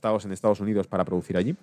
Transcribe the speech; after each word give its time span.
gastados 0.00 0.24
en 0.24 0.32
Estados 0.32 0.60
Unidos 0.60 0.86
para 0.86 1.04
producir 1.04 1.36
allí. 1.36 1.54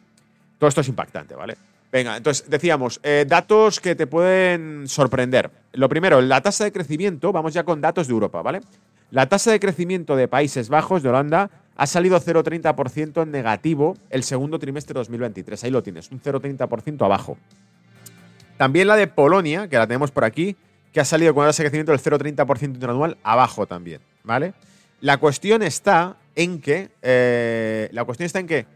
Todo 0.59 0.67
esto 0.67 0.81
es 0.81 0.87
impactante, 0.87 1.33
¿vale? 1.33 1.57
Venga, 1.91 2.17
entonces 2.17 2.47
decíamos, 2.47 2.99
eh, 3.01 3.25
datos 3.27 3.79
que 3.79 3.95
te 3.95 4.05
pueden 4.05 4.87
sorprender. 4.87 5.49
Lo 5.73 5.89
primero, 5.89 6.21
la 6.21 6.41
tasa 6.41 6.63
de 6.63 6.71
crecimiento, 6.71 7.31
vamos 7.31 7.55
ya 7.55 7.63
con 7.63 7.81
datos 7.81 8.07
de 8.07 8.13
Europa, 8.13 8.43
¿vale? 8.43 8.61
La 9.09 9.27
tasa 9.27 9.51
de 9.51 9.59
crecimiento 9.59 10.15
de 10.15 10.27
Países 10.27 10.69
Bajos, 10.69 11.01
de 11.01 11.09
Holanda, 11.09 11.49
ha 11.75 11.87
salido 11.87 12.19
0,30% 12.19 13.23
en 13.23 13.31
negativo 13.31 13.95
el 14.11 14.23
segundo 14.23 14.59
trimestre 14.59 14.93
de 14.93 14.99
2023. 14.99 15.63
Ahí 15.63 15.71
lo 15.71 15.81
tienes, 15.81 16.11
un 16.11 16.21
0,30% 16.21 17.05
abajo. 17.05 17.37
También 18.57 18.87
la 18.87 18.95
de 18.95 19.07
Polonia, 19.07 19.67
que 19.67 19.77
la 19.77 19.87
tenemos 19.87 20.11
por 20.11 20.25
aquí, 20.25 20.55
que 20.93 20.99
ha 20.99 21.05
salido 21.05 21.33
con 21.33 21.41
una 21.41 21.49
tasa 21.49 21.63
de 21.63 21.69
crecimiento 21.69 21.91
del 21.91 22.01
0,30% 22.01 22.75
interanual 22.75 23.17
abajo 23.23 23.65
también, 23.65 24.01
¿vale? 24.23 24.53
La 24.99 25.17
cuestión 25.17 25.63
está 25.63 26.17
en 26.37 26.61
que, 26.61 26.91
eh, 27.01 27.89
la 27.91 28.05
cuestión 28.05 28.27
está 28.27 28.39
en 28.39 28.47
que, 28.47 28.67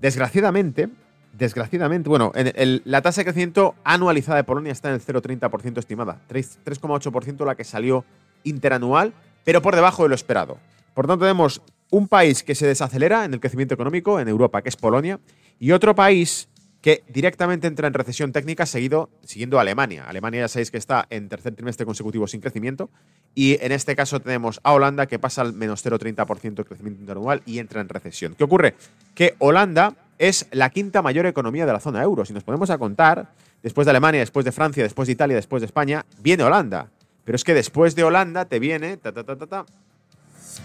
desgraciadamente, 0.00 0.88
desgraciadamente, 1.32 2.08
bueno, 2.08 2.32
en 2.34 2.82
la 2.84 3.00
tasa 3.00 3.20
de 3.20 3.26
crecimiento 3.26 3.76
anualizada 3.84 4.36
de 4.36 4.44
Polonia 4.44 4.72
está 4.72 4.88
en 4.88 4.94
el 4.94 5.00
0,30% 5.00 5.78
estimada, 5.78 6.20
3,8% 6.28 7.46
la 7.46 7.54
que 7.54 7.62
salió 7.62 8.04
interanual, 8.42 9.14
pero 9.44 9.62
por 9.62 9.76
debajo 9.76 10.02
de 10.02 10.08
lo 10.08 10.16
esperado. 10.16 10.58
Por 10.92 11.06
tanto, 11.06 11.24
tenemos 11.24 11.62
un 11.90 12.08
país 12.08 12.42
que 12.42 12.56
se 12.56 12.66
desacelera 12.66 13.24
en 13.24 13.32
el 13.32 13.40
crecimiento 13.40 13.74
económico 13.74 14.18
en 14.18 14.26
Europa, 14.26 14.60
que 14.60 14.68
es 14.68 14.76
Polonia, 14.76 15.20
y 15.60 15.70
otro 15.70 15.94
país 15.94 16.48
que 16.80 17.02
directamente 17.08 17.66
entra 17.66 17.88
en 17.88 17.94
recesión 17.94 18.32
técnica 18.32 18.64
seguido, 18.64 19.10
siguiendo 19.24 19.58
a 19.58 19.62
Alemania. 19.62 20.04
Alemania 20.06 20.42
ya 20.42 20.48
sabéis 20.48 20.70
que 20.70 20.78
está 20.78 21.06
en 21.10 21.28
tercer 21.28 21.54
trimestre 21.54 21.84
consecutivo 21.84 22.26
sin 22.28 22.40
crecimiento 22.40 22.88
y 23.34 23.58
en 23.60 23.72
este 23.72 23.96
caso 23.96 24.20
tenemos 24.20 24.60
a 24.62 24.72
Holanda 24.72 25.06
que 25.06 25.18
pasa 25.18 25.42
al 25.42 25.52
menos 25.52 25.84
0,30% 25.84 26.54
de 26.54 26.64
crecimiento 26.64 27.00
interanual 27.00 27.42
y 27.46 27.58
entra 27.58 27.80
en 27.80 27.88
recesión. 27.88 28.34
¿Qué 28.36 28.44
ocurre? 28.44 28.74
Que 29.14 29.34
Holanda 29.38 29.94
es 30.18 30.46
la 30.52 30.70
quinta 30.70 31.02
mayor 31.02 31.26
economía 31.26 31.66
de 31.66 31.72
la 31.72 31.80
zona 31.80 32.02
euro. 32.02 32.24
Si 32.24 32.32
nos 32.32 32.44
ponemos 32.44 32.70
a 32.70 32.78
contar, 32.78 33.32
después 33.62 33.84
de 33.84 33.90
Alemania, 33.90 34.20
después 34.20 34.44
de 34.44 34.52
Francia, 34.52 34.82
después 34.82 35.06
de 35.06 35.12
Italia, 35.12 35.36
después 35.36 35.60
de 35.60 35.66
España, 35.66 36.04
viene 36.20 36.44
Holanda. 36.44 36.90
Pero 37.24 37.36
es 37.36 37.44
que 37.44 37.54
después 37.54 37.94
de 37.94 38.04
Holanda 38.04 38.46
te 38.46 38.58
viene 38.58 38.96
ta, 38.96 39.12
ta, 39.12 39.24
ta, 39.24 39.66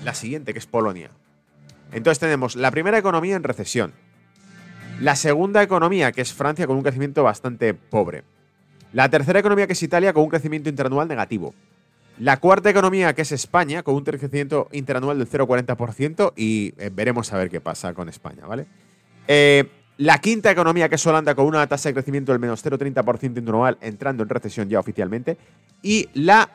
la 0.04 0.14
siguiente, 0.14 0.54
que 0.54 0.60
es 0.60 0.66
Polonia. 0.66 1.10
Entonces 1.92 2.20
tenemos 2.20 2.56
la 2.56 2.72
primera 2.72 2.98
economía 2.98 3.36
en 3.36 3.44
recesión. 3.44 3.94
La 5.00 5.16
segunda 5.16 5.62
economía, 5.62 6.12
que 6.12 6.22
es 6.22 6.34
Francia, 6.34 6.68
con 6.68 6.78
un 6.78 6.84
crecimiento 6.84 7.24
bastante 7.24 7.74
pobre. 7.74 8.24
La 8.94 9.10
tercera 9.10 9.40
economía, 9.40 9.68
que 9.68 9.74
es 9.74 9.84
Italia, 9.84 10.14
con 10.14 10.24
un 10.24 10.30
crecimiento 10.30 10.70
interanual 10.70 11.08
negativo. 11.08 11.54
La 12.20 12.38
cuarta 12.38 12.70
economía, 12.70 13.14
que 13.14 13.24
es 13.24 13.32
España, 13.32 13.82
con 13.82 13.96
un 13.96 14.04
crecimiento 14.04 14.70
interanual 14.72 15.18
del 15.18 15.28
0,40% 15.28 16.34
y 16.36 16.74
eh, 16.78 16.92
veremos 16.94 17.34
a 17.34 17.38
ver 17.38 17.50
qué 17.50 17.60
pasa 17.60 17.94
con 17.94 18.08
España, 18.08 18.46
¿vale? 18.46 18.68
Eh, 19.28 19.68
la 19.98 20.20
quinta 20.20 20.52
economía, 20.52 20.90
que 20.90 20.96
es 20.96 21.08
Holanda, 21.08 21.34
con 21.34 21.46
una 21.46 21.66
tasa 21.68 21.90
de 21.90 21.94
crecimiento 21.94 22.32
del 22.32 22.40
menos 22.40 22.64
0,30% 22.64 23.38
interanual, 23.38 23.78
entrando 23.82 24.24
en 24.24 24.30
recesión 24.30 24.70
ya 24.70 24.80
oficialmente. 24.80 25.38
Y 25.82 26.10
la 26.14 26.50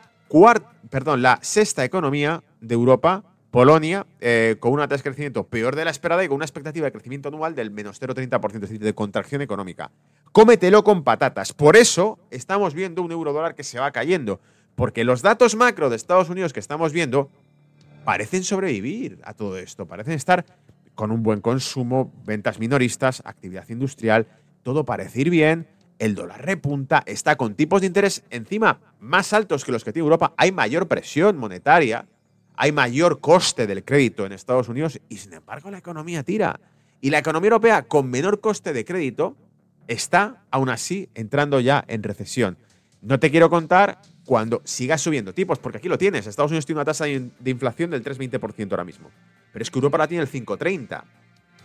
perdón, 0.90 1.22
la 1.22 1.38
sexta 1.42 1.84
economía 1.84 2.42
de 2.60 2.74
Europa, 2.74 3.24
Polonia, 3.50 4.06
eh, 4.20 4.56
con 4.60 4.72
una 4.72 4.88
tasa 4.88 4.98
de 4.98 5.02
crecimiento 5.04 5.46
peor 5.46 5.74
de 5.74 5.84
la 5.84 5.90
esperada 5.90 6.22
y 6.22 6.28
con 6.28 6.36
una 6.36 6.44
expectativa 6.44 6.84
de 6.84 6.92
crecimiento 6.92 7.28
anual 7.28 7.54
del 7.54 7.70
menos 7.70 7.98
0,30%, 8.00 8.54
es 8.54 8.60
decir, 8.60 8.80
de 8.80 8.94
contracción 8.94 9.40
económica. 9.40 9.90
Cómetelo 10.32 10.84
con 10.84 11.02
patatas. 11.02 11.54
Por 11.54 11.76
eso 11.76 12.18
estamos 12.30 12.74
viendo 12.74 13.02
un 13.02 13.10
euro 13.10 13.32
dólar 13.32 13.54
que 13.54 13.64
se 13.64 13.78
va 13.78 13.90
cayendo. 13.90 14.40
Porque 14.74 15.02
los 15.02 15.22
datos 15.22 15.56
macro 15.56 15.90
de 15.90 15.96
Estados 15.96 16.28
Unidos 16.28 16.52
que 16.52 16.60
estamos 16.60 16.92
viendo 16.92 17.30
parecen 18.04 18.44
sobrevivir 18.44 19.18
a 19.24 19.32
todo 19.32 19.56
esto. 19.58 19.86
Parecen 19.86 20.12
estar 20.12 20.44
con 20.94 21.10
un 21.10 21.22
buen 21.22 21.40
consumo, 21.40 22.12
ventas 22.24 22.58
minoristas, 22.58 23.22
actividad 23.24 23.68
industrial. 23.70 24.26
Todo 24.62 24.84
parece 24.84 25.22
ir 25.22 25.30
bien. 25.30 25.66
El 25.98 26.14
dólar 26.14 26.44
repunta, 26.44 27.02
está 27.06 27.36
con 27.36 27.54
tipos 27.54 27.80
de 27.80 27.88
interés 27.88 28.22
encima 28.30 28.78
más 29.00 29.32
altos 29.32 29.64
que 29.64 29.72
los 29.72 29.82
que 29.82 29.92
tiene 29.92 30.04
Europa. 30.04 30.32
Hay 30.36 30.52
mayor 30.52 30.86
presión 30.86 31.36
monetaria 31.38 32.06
hay 32.60 32.72
mayor 32.72 33.20
coste 33.20 33.68
del 33.68 33.84
crédito 33.84 34.26
en 34.26 34.32
Estados 34.32 34.68
Unidos 34.68 35.00
y 35.08 35.18
sin 35.18 35.32
embargo 35.32 35.70
la 35.70 35.78
economía 35.78 36.24
tira. 36.24 36.58
Y 37.00 37.10
la 37.10 37.18
economía 37.18 37.50
europea 37.50 37.84
con 37.84 38.10
menor 38.10 38.40
coste 38.40 38.72
de 38.72 38.84
crédito 38.84 39.36
está 39.86 40.42
aún 40.50 40.68
así 40.68 41.08
entrando 41.14 41.60
ya 41.60 41.84
en 41.86 42.02
recesión. 42.02 42.58
No 43.00 43.20
te 43.20 43.30
quiero 43.30 43.48
contar 43.48 44.00
cuando 44.24 44.60
siga 44.64 44.98
subiendo 44.98 45.32
tipos, 45.32 45.60
porque 45.60 45.78
aquí 45.78 45.88
lo 45.88 45.98
tienes. 45.98 46.26
Estados 46.26 46.50
Unidos 46.50 46.66
tiene 46.66 46.78
una 46.78 46.84
tasa 46.84 47.04
de 47.04 47.30
inflación 47.50 47.90
del 47.90 48.02
3,20% 48.02 48.72
ahora 48.72 48.84
mismo. 48.84 49.08
Pero 49.52 49.62
es 49.62 49.70
que 49.70 49.78
Europa 49.78 49.98
la 49.98 50.08
tiene 50.08 50.24
el 50.24 50.28
5,30%. 50.28 51.04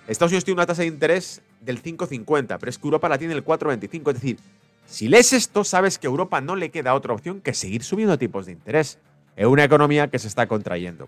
Estados 0.08 0.32
Unidos 0.32 0.46
tiene 0.46 0.60
una 0.60 0.68
tasa 0.68 0.84
de 0.84 0.90
interés 0.90 1.42
del 1.60 1.82
5,50%, 1.82 2.60
pero 2.60 2.70
es 2.70 2.78
que 2.78 2.86
Europa 2.86 3.10
la 3.10 3.18
tiene 3.18 3.34
el 3.34 3.44
4,25%. 3.44 4.10
Es 4.10 4.14
decir, 4.14 4.38
si 4.86 5.08
lees 5.08 5.34
esto, 5.34 5.64
sabes 5.64 5.98
que 5.98 6.06
a 6.06 6.12
Europa 6.12 6.40
no 6.40 6.56
le 6.56 6.70
queda 6.70 6.94
otra 6.94 7.14
opción 7.14 7.42
que 7.42 7.56
seguir 7.56 7.84
subiendo 7.84 8.20
tipos 8.20 8.46
de 8.46 8.52
interés 8.52 9.00
en 9.36 9.48
una 9.48 9.64
economía 9.64 10.08
que 10.08 10.20
se 10.20 10.28
está 10.28 10.48
contrayendo. 10.48 11.08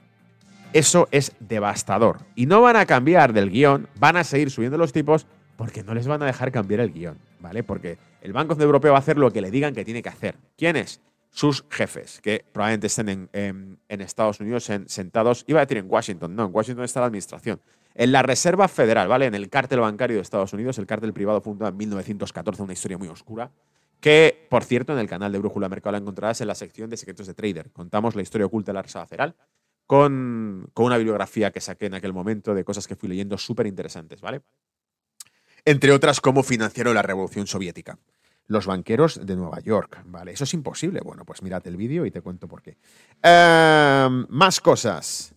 Eso 0.73 1.07
es 1.11 1.31
devastador. 1.39 2.19
Y 2.35 2.47
no 2.47 2.61
van 2.61 2.75
a 2.75 2.85
cambiar 2.85 3.31
del 3.31 3.49
guion, 3.49 3.87
van 3.97 4.17
a 4.17 4.23
seguir 4.23 4.51
subiendo 4.51 4.77
los 4.77 4.91
tipos 4.91 5.25
porque 5.55 5.83
no 5.83 5.93
les 5.93 6.07
van 6.07 6.21
a 6.21 6.25
dejar 6.25 6.51
cambiar 6.51 6.81
el 6.81 6.91
guion, 6.91 7.17
¿vale? 7.39 7.63
Porque 7.63 7.97
el 8.21 8.33
Banco 8.33 8.53
Central 8.53 8.67
Europeo 8.67 8.91
va 8.91 8.97
a 8.97 8.99
hacer 8.99 9.17
lo 9.17 9.31
que 9.31 9.41
le 9.41 9.51
digan 9.51 9.73
que 9.73 9.85
tiene 9.85 10.03
que 10.03 10.09
hacer. 10.09 10.35
¿Quiénes? 10.57 10.99
Sus 11.29 11.65
jefes, 11.69 12.21
que 12.21 12.45
probablemente 12.51 12.87
estén 12.87 13.29
en, 13.31 13.79
Estados 13.87 14.39
Unidos 14.39 14.69
sentados, 14.87 15.43
iba 15.47 15.59
a 15.59 15.65
decir 15.65 15.77
en 15.77 15.85
Washington, 15.89 16.35
no, 16.35 16.45
en 16.45 16.53
Washington 16.53 16.85
está 16.85 17.01
la 17.01 17.07
administración. 17.07 17.61
En 17.93 18.11
la 18.11 18.21
Reserva 18.21 18.67
Federal, 18.67 19.07
¿vale? 19.07 19.25
En 19.25 19.35
el 19.35 19.49
cártel 19.49 19.79
bancario 19.79 20.17
de 20.17 20.21
Estados 20.21 20.51
Unidos, 20.53 20.77
el 20.77 20.85
cártel 20.85 21.13
privado 21.13 21.41
fundado 21.41 21.71
en 21.71 21.77
1914, 21.77 22.63
una 22.63 22.73
historia 22.73 22.97
muy 22.97 23.07
oscura, 23.07 23.51
que, 24.05 24.45
por 24.51 24.63
cierto, 24.63 24.93
en 24.93 24.99
el 24.99 25.07
canal 25.07 25.31
de 25.31 25.39
Brújula 25.39 25.67
Mercado 25.67 25.93
la 25.93 25.97
encontrarás 25.97 26.39
en 26.39 26.45
la 26.47 26.53
sección 26.53 26.91
de 26.91 26.95
secretos 26.95 27.25
de 27.25 27.33
trader. 27.33 27.71
Contamos 27.71 28.15
la 28.15 28.21
historia 28.21 28.45
oculta 28.45 28.71
de 28.71 28.75
la 28.75 28.83
Reserva 28.83 29.07
Federal 29.07 29.35
con, 29.87 30.69
con 30.75 30.85
una 30.85 30.97
bibliografía 30.97 31.49
que 31.49 31.59
saqué 31.59 31.87
en 31.87 31.95
aquel 31.95 32.13
momento 32.13 32.53
de 32.53 32.63
cosas 32.63 32.85
que 32.85 32.95
fui 32.95 33.09
leyendo 33.09 33.35
súper 33.39 33.65
interesantes, 33.65 34.21
¿vale? 34.21 34.43
Entre 35.65 35.91
otras, 35.91 36.21
cómo 36.21 36.43
financiaron 36.43 36.93
la 36.93 37.01
Revolución 37.01 37.47
Soviética. 37.47 37.97
Los 38.45 38.67
banqueros 38.67 39.25
de 39.25 39.35
Nueva 39.35 39.59
York, 39.61 40.03
¿vale? 40.05 40.33
Eso 40.33 40.43
es 40.43 40.53
imposible. 40.53 40.99
Bueno, 41.03 41.25
pues 41.25 41.41
mírate 41.41 41.69
el 41.69 41.75
vídeo 41.75 42.05
y 42.05 42.11
te 42.11 42.21
cuento 42.21 42.47
por 42.47 42.61
qué. 42.61 42.77
Em, 43.23 44.27
más 44.29 44.61
cosas. 44.61 45.33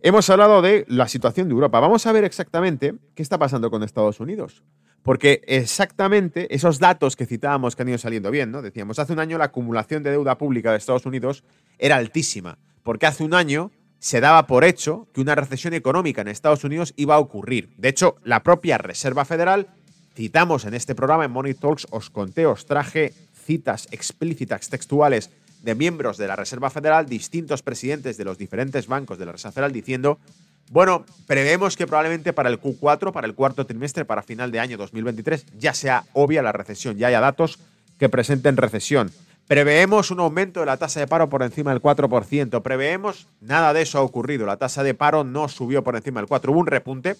Hemos 0.00 0.30
hablado 0.30 0.62
de 0.62 0.86
la 0.88 1.08
situación 1.08 1.48
de 1.48 1.52
Europa. 1.52 1.78
Vamos 1.78 2.06
a 2.06 2.12
ver 2.12 2.24
exactamente 2.24 2.94
qué 3.14 3.22
está 3.22 3.36
pasando 3.36 3.70
con 3.70 3.82
Estados 3.82 4.18
Unidos. 4.18 4.62
Porque 5.02 5.42
exactamente 5.46 6.54
esos 6.54 6.78
datos 6.78 7.16
que 7.16 7.26
citábamos 7.26 7.74
que 7.74 7.82
han 7.82 7.88
ido 7.88 7.98
saliendo 7.98 8.30
bien, 8.30 8.50
¿no? 8.50 8.62
Decíamos, 8.62 8.98
hace 8.98 9.12
un 9.12 9.20
año 9.20 9.38
la 9.38 9.46
acumulación 9.46 10.02
de 10.02 10.10
deuda 10.10 10.38
pública 10.38 10.72
de 10.72 10.78
Estados 10.78 11.06
Unidos 11.06 11.44
era 11.78 11.96
altísima, 11.96 12.58
porque 12.82 13.06
hace 13.06 13.24
un 13.24 13.34
año 13.34 13.70
se 13.98 14.20
daba 14.20 14.46
por 14.46 14.64
hecho 14.64 15.08
que 15.12 15.20
una 15.20 15.34
recesión 15.34 15.74
económica 15.74 16.20
en 16.20 16.28
Estados 16.28 16.64
Unidos 16.64 16.94
iba 16.96 17.16
a 17.16 17.18
ocurrir. 17.18 17.70
De 17.76 17.88
hecho, 17.88 18.16
la 18.24 18.42
propia 18.42 18.78
Reserva 18.78 19.24
Federal, 19.24 19.68
citamos 20.14 20.64
en 20.64 20.74
este 20.74 20.94
programa, 20.94 21.24
en 21.24 21.30
Money 21.30 21.54
Talks, 21.54 21.86
os 21.90 22.10
conté, 22.10 22.46
os 22.46 22.66
traje 22.66 23.12
citas 23.46 23.88
explícitas 23.90 24.68
textuales 24.68 25.30
de 25.62 25.74
miembros 25.74 26.16
de 26.16 26.28
la 26.28 26.36
Reserva 26.36 26.70
Federal, 26.70 27.06
distintos 27.06 27.62
presidentes 27.62 28.16
de 28.16 28.24
los 28.24 28.38
diferentes 28.38 28.86
bancos 28.86 29.18
de 29.18 29.26
la 29.26 29.32
Reserva 29.32 29.52
Federal, 29.52 29.72
diciendo 29.72 30.18
bueno, 30.70 31.04
preveemos 31.26 31.76
que 31.76 31.86
probablemente 31.86 32.32
para 32.32 32.48
el 32.48 32.60
Q4, 32.60 33.12
para 33.12 33.26
el 33.26 33.34
cuarto 33.34 33.64
trimestre, 33.66 34.04
para 34.04 34.22
final 34.22 34.50
de 34.50 34.60
año 34.60 34.76
2023, 34.76 35.46
ya 35.56 35.74
sea 35.74 36.04
obvia 36.12 36.42
la 36.42 36.52
recesión, 36.52 36.96
ya 36.96 37.08
haya 37.08 37.20
datos 37.20 37.58
que 37.98 38.08
presenten 38.08 38.56
recesión. 38.56 39.10
Preveemos 39.46 40.10
un 40.10 40.20
aumento 40.20 40.60
de 40.60 40.66
la 40.66 40.76
tasa 40.76 41.00
de 41.00 41.06
paro 41.06 41.30
por 41.30 41.42
encima 41.42 41.70
del 41.70 41.80
4%. 41.80 42.62
Preveemos, 42.62 43.28
nada 43.40 43.72
de 43.72 43.80
eso 43.80 43.98
ha 43.98 44.02
ocurrido. 44.02 44.44
La 44.44 44.58
tasa 44.58 44.82
de 44.82 44.92
paro 44.92 45.24
no 45.24 45.48
subió 45.48 45.82
por 45.82 45.96
encima 45.96 46.20
del 46.20 46.28
4%. 46.28 46.50
Hubo 46.50 46.60
un 46.60 46.66
repunte. 46.66 47.16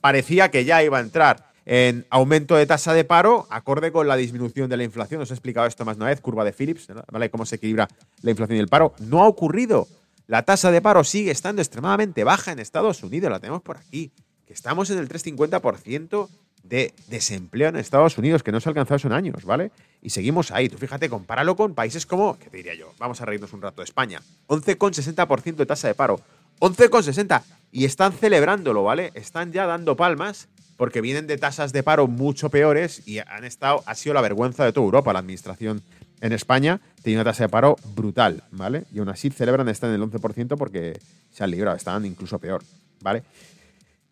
Parecía 0.00 0.50
que 0.50 0.64
ya 0.64 0.82
iba 0.82 0.98
a 0.98 1.00
entrar 1.00 1.52
en 1.66 2.04
aumento 2.10 2.56
de 2.56 2.66
tasa 2.66 2.94
de 2.94 3.04
paro, 3.04 3.46
acorde 3.50 3.92
con 3.92 4.08
la 4.08 4.16
disminución 4.16 4.68
de 4.68 4.76
la 4.76 4.84
inflación. 4.84 5.20
Os 5.20 5.30
he 5.30 5.34
explicado 5.34 5.68
esto 5.68 5.84
más 5.84 5.98
una 5.98 6.06
vez, 6.06 6.20
curva 6.20 6.44
de 6.44 6.52
Phillips, 6.52 6.88
¿vale? 7.12 7.30
Cómo 7.30 7.46
se 7.46 7.56
equilibra 7.56 7.86
la 8.22 8.30
inflación 8.30 8.56
y 8.56 8.60
el 8.60 8.68
paro. 8.68 8.94
No 8.98 9.22
ha 9.22 9.28
ocurrido. 9.28 9.86
La 10.28 10.42
tasa 10.42 10.70
de 10.70 10.82
paro 10.82 11.04
sigue 11.04 11.30
estando 11.30 11.62
extremadamente 11.62 12.22
baja 12.22 12.52
en 12.52 12.58
Estados 12.58 13.02
Unidos, 13.02 13.30
la 13.30 13.40
tenemos 13.40 13.62
por 13.62 13.78
aquí, 13.78 14.12
que 14.46 14.52
estamos 14.52 14.90
en 14.90 14.98
el 14.98 15.08
350% 15.08 16.28
de 16.64 16.92
desempleo 17.06 17.70
en 17.70 17.76
Estados 17.76 18.18
Unidos, 18.18 18.42
que 18.42 18.52
no 18.52 18.60
se 18.60 18.68
ha 18.68 18.72
alcanzado 18.72 19.00
en 19.04 19.14
años, 19.14 19.46
¿vale? 19.46 19.70
Y 20.02 20.10
seguimos 20.10 20.50
ahí. 20.50 20.68
Tú 20.68 20.76
fíjate, 20.76 21.08
compáralo 21.08 21.56
con 21.56 21.74
países 21.74 22.04
como, 22.04 22.38
¿qué 22.38 22.50
te 22.50 22.58
diría 22.58 22.74
yo? 22.74 22.92
Vamos 22.98 23.22
a 23.22 23.24
reírnos 23.24 23.54
un 23.54 23.62
rato, 23.62 23.82
España. 23.82 24.20
11,60% 24.48 25.54
de 25.54 25.64
tasa 25.64 25.88
de 25.88 25.94
paro. 25.94 26.20
11,60%. 26.60 27.42
Y 27.72 27.86
están 27.86 28.12
celebrándolo, 28.12 28.82
¿vale? 28.82 29.12
Están 29.14 29.50
ya 29.52 29.64
dando 29.64 29.96
palmas 29.96 30.48
porque 30.76 31.00
vienen 31.00 31.26
de 31.26 31.38
tasas 31.38 31.72
de 31.72 31.82
paro 31.82 32.06
mucho 32.06 32.50
peores 32.50 33.02
y 33.06 33.18
han 33.18 33.44
estado, 33.44 33.82
ha 33.86 33.94
sido 33.94 34.12
la 34.12 34.20
vergüenza 34.20 34.66
de 34.66 34.74
toda 34.74 34.84
Europa, 34.84 35.14
la 35.14 35.20
administración 35.20 35.82
en 36.20 36.32
España 36.32 36.80
tiene 37.02 37.20
una 37.20 37.30
tasa 37.30 37.44
de 37.44 37.48
paro 37.48 37.76
brutal, 37.94 38.44
¿vale? 38.50 38.84
Y 38.92 38.98
aún 38.98 39.08
así 39.08 39.30
celebran 39.30 39.68
estar 39.68 39.88
en 39.88 39.96
el 39.96 40.02
11% 40.02 40.56
porque 40.56 40.98
se 41.30 41.44
han 41.44 41.50
librado, 41.50 41.76
estaban 41.76 42.04
incluso 42.04 42.38
peor, 42.38 42.62
¿vale? 43.00 43.22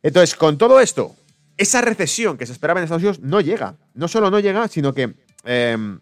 Entonces, 0.02 0.34
con 0.36 0.56
todo 0.58 0.80
esto, 0.80 1.16
esa 1.56 1.80
recesión 1.80 2.36
que 2.36 2.46
se 2.46 2.52
esperaba 2.52 2.80
en 2.80 2.84
Estados 2.84 3.02
Unidos 3.02 3.20
no 3.20 3.40
llega. 3.40 3.76
No 3.94 4.08
solo 4.08 4.30
no 4.30 4.38
llega, 4.40 4.68
sino 4.68 4.92
que 4.92 5.14
em, 5.44 6.00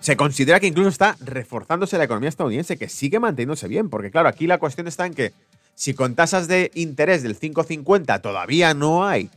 se 0.00 0.16
considera 0.16 0.60
que 0.60 0.66
incluso 0.66 0.90
está 0.90 1.16
reforzándose 1.20 1.98
la 1.98 2.04
economía 2.04 2.28
estadounidense, 2.28 2.76
que 2.76 2.88
sigue 2.88 3.18
manteniéndose 3.18 3.68
bien. 3.68 3.88
Porque, 3.90 4.10
claro, 4.10 4.28
aquí 4.28 4.46
la 4.46 4.58
cuestión 4.58 4.86
está 4.86 5.06
en 5.06 5.14
que 5.14 5.32
si 5.74 5.94
con 5.94 6.14
tasas 6.14 6.46
de 6.46 6.70
interés 6.74 7.22
del 7.22 7.38
5,50 7.38 8.20
todavía 8.20 8.74
no 8.74 9.06
hay 9.06 9.30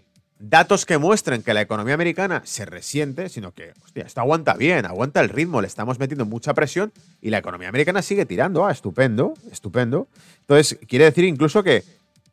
datos 0.50 0.86
que 0.86 0.98
muestren 0.98 1.42
que 1.42 1.54
la 1.54 1.62
economía 1.62 1.94
americana 1.94 2.42
se 2.44 2.66
resiente, 2.66 3.30
sino 3.30 3.54
que, 3.54 3.74
hostia, 3.84 4.04
esto 4.04 4.20
aguanta 4.20 4.56
bien, 4.56 4.86
aguanta 4.86 5.22
el 5.22 5.30
ritmo, 5.30 5.62
le 5.62 5.68
estamos 5.68 6.00
metiendo 6.00 6.26
mucha 6.26 6.54
presión 6.54 6.92
y 7.22 7.30
la 7.30 7.38
economía 7.38 7.70
americana 7.70 8.02
sigue 8.02 8.26
tirando. 8.26 8.66
Ah, 8.66 8.72
estupendo, 8.72 9.36
estupendo. 9.52 10.10
Entonces, 10.42 10.78
quiere 10.88 11.06
decir 11.06 11.24
incluso 11.24 11.64
que 11.64 11.84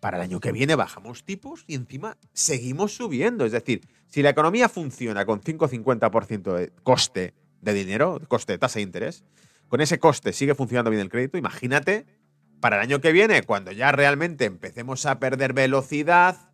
para 0.00 0.16
el 0.16 0.24
año 0.24 0.40
que 0.40 0.50
viene 0.50 0.74
bajamos 0.74 1.24
tipos 1.24 1.64
y 1.68 1.76
encima 1.76 2.16
seguimos 2.32 2.96
subiendo. 2.96 3.44
Es 3.44 3.52
decir, 3.52 3.82
si 4.08 4.22
la 4.22 4.30
economía 4.30 4.68
funciona 4.68 5.24
con 5.24 5.40
5,50% 5.40 6.54
de 6.54 6.72
coste 6.82 7.34
de 7.60 7.72
dinero, 7.72 8.20
coste 8.26 8.54
de 8.54 8.58
tasa 8.58 8.80
de 8.80 8.82
interés, 8.82 9.22
con 9.68 9.80
ese 9.80 10.00
coste 10.00 10.32
sigue 10.32 10.56
funcionando 10.56 10.90
bien 10.90 11.02
el 11.02 11.10
crédito, 11.10 11.38
imagínate 11.38 12.06
para 12.60 12.76
el 12.76 12.82
año 12.82 13.00
que 13.00 13.12
viene, 13.12 13.42
cuando 13.44 13.72
ya 13.72 13.92
realmente 13.92 14.44
empecemos 14.44 15.06
a 15.06 15.18
perder 15.18 15.52
velocidad, 15.52 16.49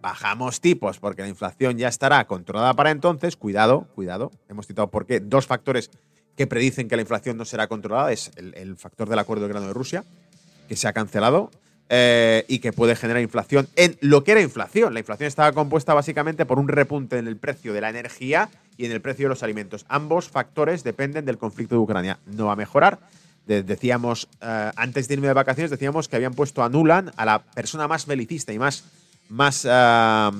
bajamos 0.00 0.60
tipos 0.60 0.98
porque 0.98 1.22
la 1.22 1.28
inflación 1.28 1.78
ya 1.78 1.88
estará 1.88 2.26
controlada 2.26 2.74
para 2.74 2.90
entonces, 2.90 3.36
cuidado, 3.36 3.86
cuidado, 3.94 4.32
hemos 4.48 4.66
citado 4.66 4.90
porque 4.90 5.20
dos 5.20 5.46
factores 5.46 5.90
que 6.36 6.46
predicen 6.46 6.88
que 6.88 6.96
la 6.96 7.02
inflación 7.02 7.36
no 7.36 7.44
será 7.44 7.68
controlada 7.68 8.12
es 8.12 8.30
el, 8.36 8.76
factor 8.76 9.08
del 9.08 9.18
acuerdo 9.18 9.44
de 9.44 9.50
grano 9.50 9.66
de 9.66 9.74
Rusia, 9.74 10.04
que 10.68 10.76
se 10.76 10.88
ha 10.88 10.92
cancelado, 10.92 11.50
eh, 11.92 12.44
y 12.46 12.60
que 12.60 12.72
puede 12.72 12.94
generar 12.94 13.20
inflación 13.20 13.68
en 13.74 13.98
lo 14.00 14.22
que 14.22 14.32
era 14.32 14.40
inflación. 14.40 14.94
La 14.94 15.00
inflación 15.00 15.26
estaba 15.26 15.52
compuesta 15.52 15.92
básicamente 15.92 16.46
por 16.46 16.60
un 16.60 16.68
repunte 16.68 17.18
en 17.18 17.26
el 17.26 17.36
precio 17.36 17.72
de 17.72 17.80
la 17.80 17.90
energía 17.90 18.48
y 18.76 18.86
en 18.86 18.92
el 18.92 19.00
precio 19.00 19.24
de 19.24 19.30
los 19.30 19.42
alimentos. 19.42 19.84
Ambos 19.88 20.28
factores 20.28 20.84
dependen 20.84 21.24
del 21.24 21.36
conflicto 21.36 21.74
de 21.74 21.80
Ucrania. 21.80 22.18
No 22.26 22.46
va 22.46 22.52
a 22.52 22.56
mejorar. 22.56 23.00
decíamos, 23.44 24.28
eh, 24.40 24.70
antes 24.76 25.08
de 25.08 25.14
irme 25.14 25.26
de 25.26 25.34
vacaciones, 25.34 25.70
decíamos 25.70 26.08
que 26.08 26.14
habían 26.14 26.34
puesto 26.34 26.62
a 26.62 26.68
Nuland, 26.68 27.10
a 27.16 27.24
la 27.24 27.42
persona 27.42 27.88
más 27.88 28.06
belicista 28.06 28.52
y 28.52 28.60
más, 28.60 28.84
más, 29.30 29.66
eh, 29.68 30.30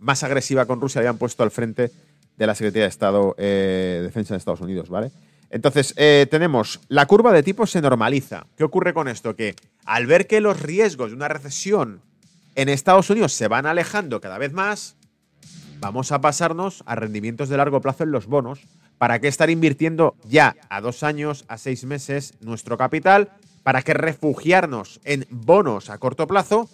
más 0.00 0.22
agresiva 0.22 0.66
con 0.66 0.80
Rusia, 0.80 0.98
habían 0.98 1.18
puesto 1.18 1.42
al 1.42 1.50
frente 1.50 1.90
de 2.36 2.46
la 2.46 2.54
Secretaría 2.54 2.84
de 2.84 2.88
Estado 2.88 3.34
de 3.38 4.00
Defensa 4.02 4.34
de 4.34 4.38
Estados 4.38 4.60
Unidos, 4.60 4.88
¿vale? 4.88 5.12
Entonces, 5.50 5.92
eh, 5.96 6.26
tenemos, 6.30 6.80
la 6.88 7.06
curva 7.06 7.32
de 7.32 7.42
tipos 7.42 7.70
se 7.70 7.82
normaliza. 7.82 8.46
¿Qué 8.56 8.64
ocurre 8.64 8.94
con 8.94 9.08
esto? 9.08 9.34
Que 9.34 9.56
al 9.84 10.06
ver 10.06 10.26
que 10.26 10.40
los 10.40 10.60
riesgos 10.60 11.10
de 11.10 11.16
una 11.16 11.28
recesión 11.28 12.00
en 12.54 12.68
Estados 12.68 13.10
Unidos 13.10 13.32
se 13.32 13.48
van 13.48 13.66
alejando 13.66 14.20
cada 14.20 14.38
vez 14.38 14.52
más, 14.52 14.96
vamos 15.80 16.12
a 16.12 16.20
pasarnos 16.20 16.84
a 16.86 16.94
rendimientos 16.94 17.48
de 17.48 17.56
largo 17.56 17.80
plazo 17.80 18.04
en 18.04 18.12
los 18.12 18.26
bonos. 18.26 18.60
¿Para 18.98 19.18
qué 19.18 19.28
estar 19.28 19.50
invirtiendo 19.50 20.14
ya 20.28 20.56
a 20.68 20.80
dos 20.80 21.02
años, 21.02 21.44
a 21.48 21.58
seis 21.58 21.84
meses 21.84 22.34
nuestro 22.40 22.78
capital? 22.78 23.30
¿Para 23.64 23.82
qué 23.82 23.92
refugiarnos 23.92 25.00
en 25.04 25.26
bonos 25.30 25.90
a 25.90 25.98
corto 25.98 26.26
plazo? 26.26 26.68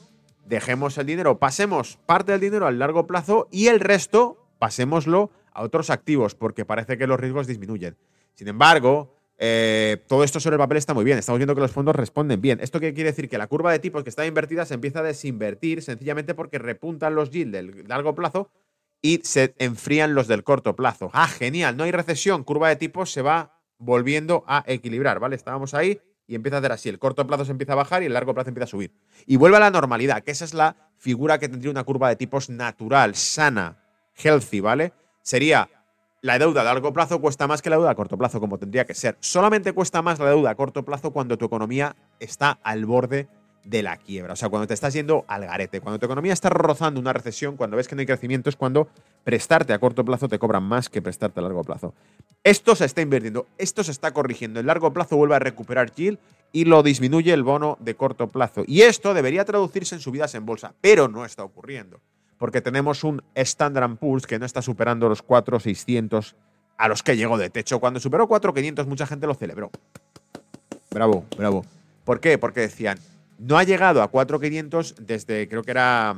Dejemos 0.46 0.96
el 0.98 1.06
dinero, 1.06 1.38
pasemos 1.38 1.98
parte 2.06 2.32
del 2.32 2.40
dinero 2.40 2.66
al 2.66 2.78
largo 2.78 3.06
plazo 3.06 3.48
y 3.50 3.66
el 3.66 3.80
resto 3.80 4.46
pasémoslo 4.58 5.30
a 5.52 5.62
otros 5.62 5.90
activos, 5.90 6.34
porque 6.34 6.64
parece 6.64 6.96
que 6.96 7.06
los 7.06 7.18
riesgos 7.18 7.46
disminuyen. 7.46 7.96
Sin 8.34 8.48
embargo, 8.48 9.16
eh, 9.38 10.04
todo 10.06 10.24
esto 10.24 10.38
sobre 10.38 10.54
el 10.54 10.58
papel 10.58 10.78
está 10.78 10.94
muy 10.94 11.04
bien. 11.04 11.18
Estamos 11.18 11.38
viendo 11.38 11.54
que 11.54 11.60
los 11.60 11.72
fondos 11.72 11.96
responden 11.96 12.40
bien. 12.40 12.60
¿Esto 12.60 12.78
qué 12.78 12.94
quiere 12.94 13.10
decir? 13.10 13.28
Que 13.28 13.38
la 13.38 13.46
curva 13.46 13.72
de 13.72 13.78
tipos 13.78 14.02
que 14.02 14.10
está 14.10 14.26
invertida 14.26 14.64
se 14.66 14.74
empieza 14.74 15.00
a 15.00 15.02
desinvertir 15.02 15.82
sencillamente 15.82 16.34
porque 16.34 16.58
repuntan 16.58 17.14
los 17.14 17.30
yields 17.30 17.52
del 17.52 17.88
largo 17.88 18.14
plazo 18.14 18.50
y 19.02 19.20
se 19.24 19.54
enfrían 19.58 20.14
los 20.14 20.28
del 20.28 20.44
corto 20.44 20.76
plazo. 20.76 21.10
Ah, 21.12 21.28
genial, 21.28 21.76
no 21.76 21.84
hay 21.84 21.92
recesión. 21.92 22.44
Curva 22.44 22.68
de 22.68 22.76
tipos 22.76 23.12
se 23.12 23.22
va 23.22 23.60
volviendo 23.78 24.44
a 24.46 24.64
equilibrar, 24.66 25.20
¿vale? 25.20 25.36
Estábamos 25.36 25.74
ahí 25.74 26.00
y 26.26 26.34
empieza 26.34 26.56
a 26.56 26.58
hacer 26.60 26.72
así. 26.72 26.88
El 26.88 26.98
corto 26.98 27.26
plazo 27.26 27.44
se 27.44 27.52
empieza 27.52 27.72
a 27.72 27.76
bajar 27.76 28.02
y 28.02 28.06
el 28.06 28.12
largo 28.12 28.34
plazo 28.34 28.48
empieza 28.48 28.64
a 28.64 28.68
subir. 28.68 28.92
Y 29.26 29.36
vuelve 29.36 29.56
a 29.56 29.60
la 29.60 29.70
normalidad, 29.70 30.22
que 30.22 30.30
esa 30.30 30.44
es 30.44 30.54
la 30.54 30.76
figura 30.98 31.38
que 31.38 31.48
tendría 31.48 31.70
una 31.70 31.84
curva 31.84 32.08
de 32.08 32.16
tipos 32.16 32.50
natural, 32.50 33.14
sana, 33.14 33.78
healthy, 34.16 34.60
¿vale? 34.60 34.92
Sería 35.22 35.68
la 36.22 36.38
deuda 36.38 36.62
a 36.62 36.64
largo 36.64 36.92
plazo 36.92 37.20
cuesta 37.20 37.46
más 37.46 37.62
que 37.62 37.70
la 37.70 37.76
deuda 37.76 37.90
a 37.90 37.94
corto 37.94 38.18
plazo, 38.18 38.40
como 38.40 38.58
tendría 38.58 38.84
que 38.84 38.94
ser. 38.94 39.16
Solamente 39.20 39.72
cuesta 39.72 40.02
más 40.02 40.18
la 40.18 40.30
deuda 40.30 40.50
a 40.50 40.54
corto 40.54 40.84
plazo 40.84 41.12
cuando 41.12 41.38
tu 41.38 41.44
economía 41.44 41.94
está 42.18 42.58
al 42.62 42.84
borde 42.86 43.28
de 43.66 43.82
la 43.82 43.96
quiebra. 43.96 44.32
O 44.32 44.36
sea, 44.36 44.48
cuando 44.48 44.66
te 44.66 44.74
estás 44.74 44.94
yendo 44.94 45.24
al 45.28 45.44
garete, 45.44 45.80
cuando 45.80 45.98
tu 45.98 46.06
economía 46.06 46.32
está 46.32 46.48
rozando 46.48 47.00
una 47.00 47.12
recesión, 47.12 47.56
cuando 47.56 47.76
ves 47.76 47.88
que 47.88 47.94
no 47.94 48.00
hay 48.00 48.06
crecimiento, 48.06 48.48
es 48.48 48.56
cuando 48.56 48.88
prestarte 49.24 49.72
a 49.72 49.78
corto 49.78 50.04
plazo 50.04 50.28
te 50.28 50.38
cobran 50.38 50.62
más 50.62 50.88
que 50.88 51.02
prestarte 51.02 51.40
a 51.40 51.42
largo 51.42 51.64
plazo. 51.64 51.94
Esto 52.44 52.76
se 52.76 52.84
está 52.84 53.02
invirtiendo, 53.02 53.46
esto 53.58 53.82
se 53.82 53.90
está 53.90 54.12
corrigiendo. 54.12 54.60
El 54.60 54.66
largo 54.66 54.92
plazo 54.92 55.16
vuelve 55.16 55.34
a 55.34 55.40
recuperar 55.40 55.92
yield 55.92 56.18
y 56.52 56.64
lo 56.64 56.82
disminuye 56.82 57.32
el 57.32 57.42
bono 57.42 57.76
de 57.80 57.96
corto 57.96 58.28
plazo. 58.28 58.62
Y 58.66 58.82
esto 58.82 59.14
debería 59.14 59.44
traducirse 59.44 59.94
en 59.94 60.00
subidas 60.00 60.34
en 60.34 60.46
bolsa, 60.46 60.74
pero 60.80 61.08
no 61.08 61.24
está 61.24 61.42
ocurriendo 61.42 62.00
porque 62.38 62.60
tenemos 62.60 63.04
un 63.04 63.22
Standard 63.34 63.96
Poor's 63.96 64.26
que 64.26 64.38
no 64.38 64.46
está 64.46 64.62
superando 64.62 65.08
los 65.08 65.22
4,600 65.22 66.36
a 66.76 66.88
los 66.88 67.02
que 67.02 67.16
llegó 67.16 67.38
de 67.38 67.50
techo. 67.50 67.80
Cuando 67.80 68.00
superó 68.00 68.28
4,500 68.28 68.86
mucha 68.86 69.06
gente 69.06 69.26
lo 69.26 69.34
celebró. 69.34 69.70
Bravo, 70.90 71.24
bravo. 71.36 71.64
¿Por 72.04 72.20
qué? 72.20 72.38
Porque 72.38 72.60
decían, 72.60 72.98
no 73.38 73.58
ha 73.58 73.64
llegado 73.64 74.02
a 74.02 74.08
4,500 74.08 74.94
desde 75.00 75.48
creo 75.48 75.62
que 75.62 75.70
era 75.70 76.16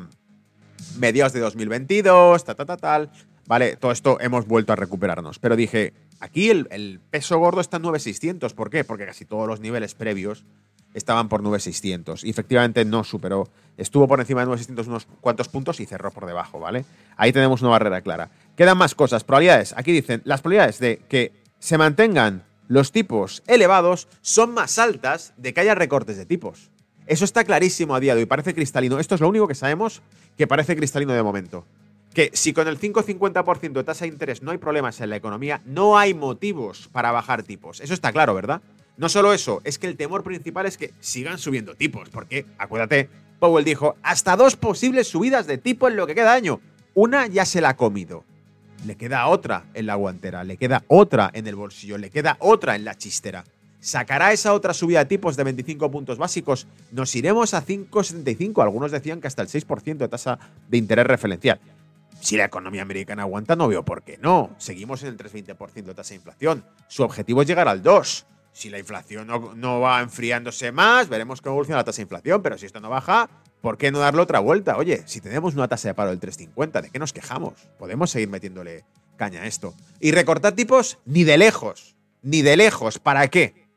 mediados 0.98 1.32
de 1.32 1.40
2022, 1.40 2.44
tal. 2.44 3.10
Vale, 3.46 3.76
todo 3.76 3.92
esto 3.92 4.18
hemos 4.20 4.46
vuelto 4.46 4.72
a 4.72 4.76
recuperarnos. 4.76 5.38
Pero 5.38 5.56
dije, 5.56 5.94
aquí 6.20 6.50
el, 6.50 6.68
el 6.70 7.00
peso 7.10 7.38
gordo 7.38 7.60
está 7.62 7.78
en 7.78 7.84
9,600. 7.84 8.52
¿Por 8.52 8.68
qué? 8.68 8.84
Porque 8.84 9.06
casi 9.06 9.24
todos 9.24 9.48
los 9.48 9.60
niveles 9.60 9.94
previos 9.94 10.44
estaban 10.92 11.30
por 11.30 11.42
9,600. 11.42 12.24
Y 12.24 12.30
efectivamente 12.30 12.84
no 12.84 13.04
superó. 13.04 13.48
Estuvo 13.78 14.06
por 14.06 14.20
encima 14.20 14.40
de 14.40 14.46
9,600 14.46 14.86
unos 14.88 15.06
cuantos 15.22 15.48
puntos 15.48 15.80
y 15.80 15.86
cerró 15.86 16.10
por 16.10 16.26
debajo, 16.26 16.60
¿vale? 16.60 16.84
Ahí 17.16 17.32
tenemos 17.32 17.62
una 17.62 17.70
barrera 17.70 18.02
clara. 18.02 18.28
Quedan 18.54 18.76
más 18.76 18.94
cosas. 18.94 19.24
Probabilidades. 19.24 19.72
Aquí 19.76 19.92
dicen, 19.92 20.20
las 20.24 20.42
probabilidades 20.42 20.78
de 20.78 20.98
que 21.08 21.32
se 21.58 21.78
mantengan 21.78 22.44
los 22.66 22.92
tipos 22.92 23.42
elevados 23.46 24.08
son 24.20 24.52
más 24.52 24.78
altas 24.78 25.32
de 25.38 25.54
que 25.54 25.60
haya 25.60 25.74
recortes 25.74 26.18
de 26.18 26.26
tipos. 26.26 26.70
Eso 27.08 27.24
está 27.24 27.42
clarísimo 27.42 27.94
a 27.94 28.00
día 28.00 28.14
de 28.14 28.20
hoy, 28.20 28.26
parece 28.26 28.54
cristalino. 28.54 28.98
Esto 29.00 29.14
es 29.14 29.22
lo 29.22 29.30
único 29.30 29.48
que 29.48 29.54
sabemos 29.54 30.02
que 30.36 30.46
parece 30.46 30.76
cristalino 30.76 31.14
de 31.14 31.22
momento. 31.22 31.64
Que 32.12 32.30
si 32.34 32.52
con 32.52 32.68
el 32.68 32.78
5,50% 32.78 33.72
de 33.72 33.84
tasa 33.84 34.04
de 34.04 34.10
interés 34.10 34.42
no 34.42 34.50
hay 34.50 34.58
problemas 34.58 35.00
en 35.00 35.08
la 35.08 35.16
economía, 35.16 35.62
no 35.64 35.98
hay 35.98 36.12
motivos 36.12 36.90
para 36.92 37.10
bajar 37.10 37.42
tipos. 37.44 37.80
Eso 37.80 37.94
está 37.94 38.12
claro, 38.12 38.34
¿verdad? 38.34 38.60
No 38.98 39.08
solo 39.08 39.32
eso, 39.32 39.62
es 39.64 39.78
que 39.78 39.86
el 39.86 39.96
temor 39.96 40.22
principal 40.22 40.66
es 40.66 40.76
que 40.76 40.92
sigan 41.00 41.38
subiendo 41.38 41.74
tipos, 41.74 42.10
porque, 42.10 42.44
acuérdate, 42.58 43.08
Powell 43.38 43.64
dijo, 43.64 43.96
hasta 44.02 44.36
dos 44.36 44.56
posibles 44.56 45.08
subidas 45.08 45.46
de 45.46 45.56
tipo 45.56 45.88
en 45.88 45.96
lo 45.96 46.06
que 46.06 46.14
queda 46.14 46.34
año. 46.34 46.60
Una 46.92 47.26
ya 47.26 47.46
se 47.46 47.62
la 47.62 47.70
ha 47.70 47.76
comido. 47.76 48.24
Le 48.84 48.96
queda 48.96 49.28
otra 49.28 49.64
en 49.72 49.86
la 49.86 49.94
guantera, 49.94 50.44
le 50.44 50.58
queda 50.58 50.84
otra 50.88 51.30
en 51.32 51.46
el 51.46 51.54
bolsillo, 51.54 51.96
le 51.96 52.10
queda 52.10 52.36
otra 52.40 52.76
en 52.76 52.84
la 52.84 52.96
chistera. 52.96 53.44
¿Sacará 53.80 54.32
esa 54.32 54.54
otra 54.54 54.74
subida 54.74 55.00
de 55.00 55.04
tipos 55.04 55.36
de 55.36 55.44
25 55.44 55.90
puntos 55.90 56.18
básicos? 56.18 56.66
Nos 56.90 57.14
iremos 57.14 57.54
a 57.54 57.64
5,75. 57.64 58.62
Algunos 58.62 58.90
decían 58.90 59.20
que 59.20 59.28
hasta 59.28 59.42
el 59.42 59.48
6% 59.48 59.98
de 59.98 60.08
tasa 60.08 60.38
de 60.68 60.78
interés 60.78 61.06
referencial. 61.06 61.60
Si 62.20 62.36
la 62.36 62.44
economía 62.44 62.82
americana 62.82 63.22
aguanta, 63.22 63.54
no 63.54 63.68
veo 63.68 63.84
por 63.84 64.02
qué 64.02 64.18
no. 64.18 64.50
Seguimos 64.58 65.02
en 65.02 65.10
el 65.10 65.16
3,20% 65.16 65.84
de 65.84 65.94
tasa 65.94 66.10
de 66.10 66.16
inflación. 66.16 66.64
Su 66.88 67.04
objetivo 67.04 67.42
es 67.42 67.48
llegar 67.48 67.68
al 67.68 67.82
2%. 67.82 68.24
Si 68.52 68.70
la 68.70 68.78
inflación 68.80 69.28
no, 69.28 69.80
va 69.80 70.00
enfriándose 70.00 70.72
más, 70.72 71.08
veremos 71.08 71.40
cómo 71.40 71.52
evoluciona 71.52 71.78
la 71.78 71.84
tasa 71.84 71.98
de 71.98 72.02
inflación, 72.02 72.42
pero 72.42 72.58
si 72.58 72.66
esto 72.66 72.80
no 72.80 72.90
baja, 72.90 73.30
¿por 73.60 73.78
qué 73.78 73.92
no 73.92 74.00
darle 74.00 74.20
otra 74.20 74.40
vuelta? 74.40 74.76
Oye, 74.78 75.04
si 75.06 75.20
tenemos 75.20 75.54
una 75.54 75.68
tasa 75.68 75.86
de 75.86 75.94
paro 75.94 76.10
del 76.10 76.18
3,50, 76.18 76.82
¿de 76.82 76.90
qué 76.90 76.98
nos 76.98 77.12
quejamos? 77.12 77.54
Podemos 77.78 78.10
seguir 78.10 78.28
metiéndole 78.28 78.84
caña 79.16 79.42
a 79.42 79.46
esto. 79.46 79.74
Y 80.00 80.10
recortar 80.10 80.54
tipos, 80.54 80.98
ni 81.04 81.22
de 81.22 81.38
lejos, 81.38 81.94
ni 82.22 82.42
de 82.42 82.56
lejos. 82.56 82.98
¿Para 82.98 83.28
qué? 83.28 83.67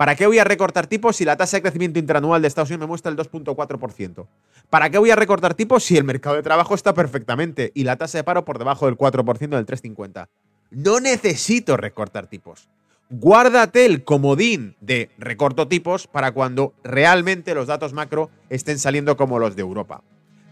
¿Para 0.00 0.16
qué 0.16 0.26
voy 0.26 0.38
a 0.38 0.44
recortar 0.44 0.86
tipos 0.86 1.16
si 1.16 1.26
la 1.26 1.36
tasa 1.36 1.58
de 1.58 1.60
crecimiento 1.60 1.98
interanual 1.98 2.40
de 2.40 2.48
Estados 2.48 2.70
Unidos 2.70 2.80
me 2.80 2.86
muestra 2.86 3.10
el 3.10 3.18
2.4%? 3.18 4.26
¿Para 4.70 4.88
qué 4.88 4.96
voy 4.96 5.10
a 5.10 5.14
recortar 5.14 5.52
tipos 5.52 5.84
si 5.84 5.98
el 5.98 6.04
mercado 6.04 6.36
de 6.36 6.42
trabajo 6.42 6.74
está 6.74 6.94
perfectamente 6.94 7.70
y 7.74 7.84
la 7.84 7.96
tasa 7.96 8.16
de 8.16 8.24
paro 8.24 8.46
por 8.46 8.58
debajo 8.58 8.86
del 8.86 8.96
4% 8.96 9.36
del 9.36 9.66
3,50? 9.66 10.28
No 10.70 11.00
necesito 11.00 11.76
recortar 11.76 12.28
tipos 12.28 12.70
guárdate 13.10 13.84
el 13.84 14.04
comodín 14.04 14.76
de 14.80 15.10
recorto 15.18 15.68
tipos 15.68 16.06
para 16.06 16.32
cuando 16.32 16.72
realmente 16.82 17.54
los 17.54 17.66
datos 17.66 17.92
macro 17.92 18.30
estén 18.48 18.78
saliendo 18.78 19.18
como 19.18 19.38
los 19.38 19.54
de 19.54 19.62
Europa. 19.62 20.02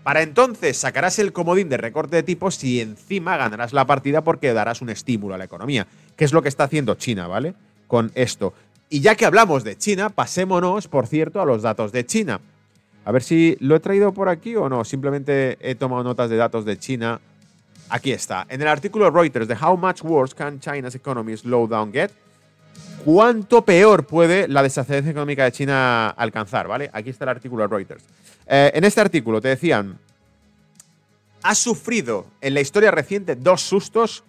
Para 0.02 0.22
entonces 0.22 0.76
sacarás 0.76 1.18
el 1.20 1.32
comodín 1.32 1.68
de 1.68 1.76
recorte 1.76 2.16
de 2.16 2.22
tipos 2.22 2.62
y 2.64 2.80
encima 2.80 3.36
ganarás 3.36 3.72
la 3.72 3.86
partida 3.86 4.24
porque 4.24 4.52
darás 4.52 4.82
un 4.82 4.90
estímulo 4.90 5.36
a 5.36 5.38
la 5.38 5.44
economía, 5.44 5.86
que 6.16 6.24
es 6.24 6.32
lo 6.32 6.42
que 6.42 6.48
está 6.48 6.64
haciendo 6.64 6.96
China, 6.96 7.28
¿vale? 7.28 7.54
Con 7.86 8.10
esto. 8.14 8.52
Y 8.90 9.00
ya 9.00 9.14
que 9.14 9.26
hablamos 9.26 9.64
de 9.64 9.76
China, 9.76 10.08
pasémonos, 10.08 10.88
por 10.88 11.06
cierto, 11.06 11.40
a 11.40 11.44
los 11.44 11.62
datos 11.62 11.92
de 11.92 12.06
China. 12.06 12.40
A 13.04 13.12
ver 13.12 13.22
si 13.22 13.56
lo 13.60 13.76
he 13.76 13.80
traído 13.80 14.12
por 14.12 14.28
aquí 14.28 14.56
o 14.56 14.68
no. 14.68 14.84
Simplemente 14.84 15.58
he 15.60 15.74
tomado 15.74 16.02
notas 16.04 16.30
de 16.30 16.36
datos 16.36 16.64
de 16.64 16.78
China. 16.78 17.20
Aquí 17.90 18.12
está. 18.12 18.46
En 18.48 18.60
el 18.62 18.68
artículo 18.68 19.10
Reuters 19.10 19.48
de 19.48 19.54
How 19.54 19.76
Much 19.76 20.02
Worse 20.02 20.34
Can 20.34 20.60
China's 20.60 20.94
Economy 20.94 21.36
Slow 21.36 21.66
Down 21.66 21.92
Get? 21.92 22.10
¿Cuánto 23.04 23.64
peor 23.64 24.06
puede 24.06 24.48
la 24.48 24.62
desaceleración 24.62 25.12
económica 25.12 25.44
de 25.44 25.52
China 25.52 26.10
alcanzar? 26.10 26.68
¿Vale? 26.68 26.90
Aquí 26.92 27.10
está 27.10 27.24
el 27.24 27.30
artículo 27.30 27.62
de 27.62 27.68
Reuters. 27.68 28.04
Eh, 28.46 28.72
en 28.74 28.84
este 28.84 29.00
artículo 29.00 29.40
te 29.40 29.48
decían, 29.48 29.98
ha 31.42 31.54
sufrido 31.54 32.26
en 32.40 32.54
la 32.54 32.60
historia 32.60 32.90
reciente 32.90 33.36
dos 33.36 33.62
sustos 33.62 34.24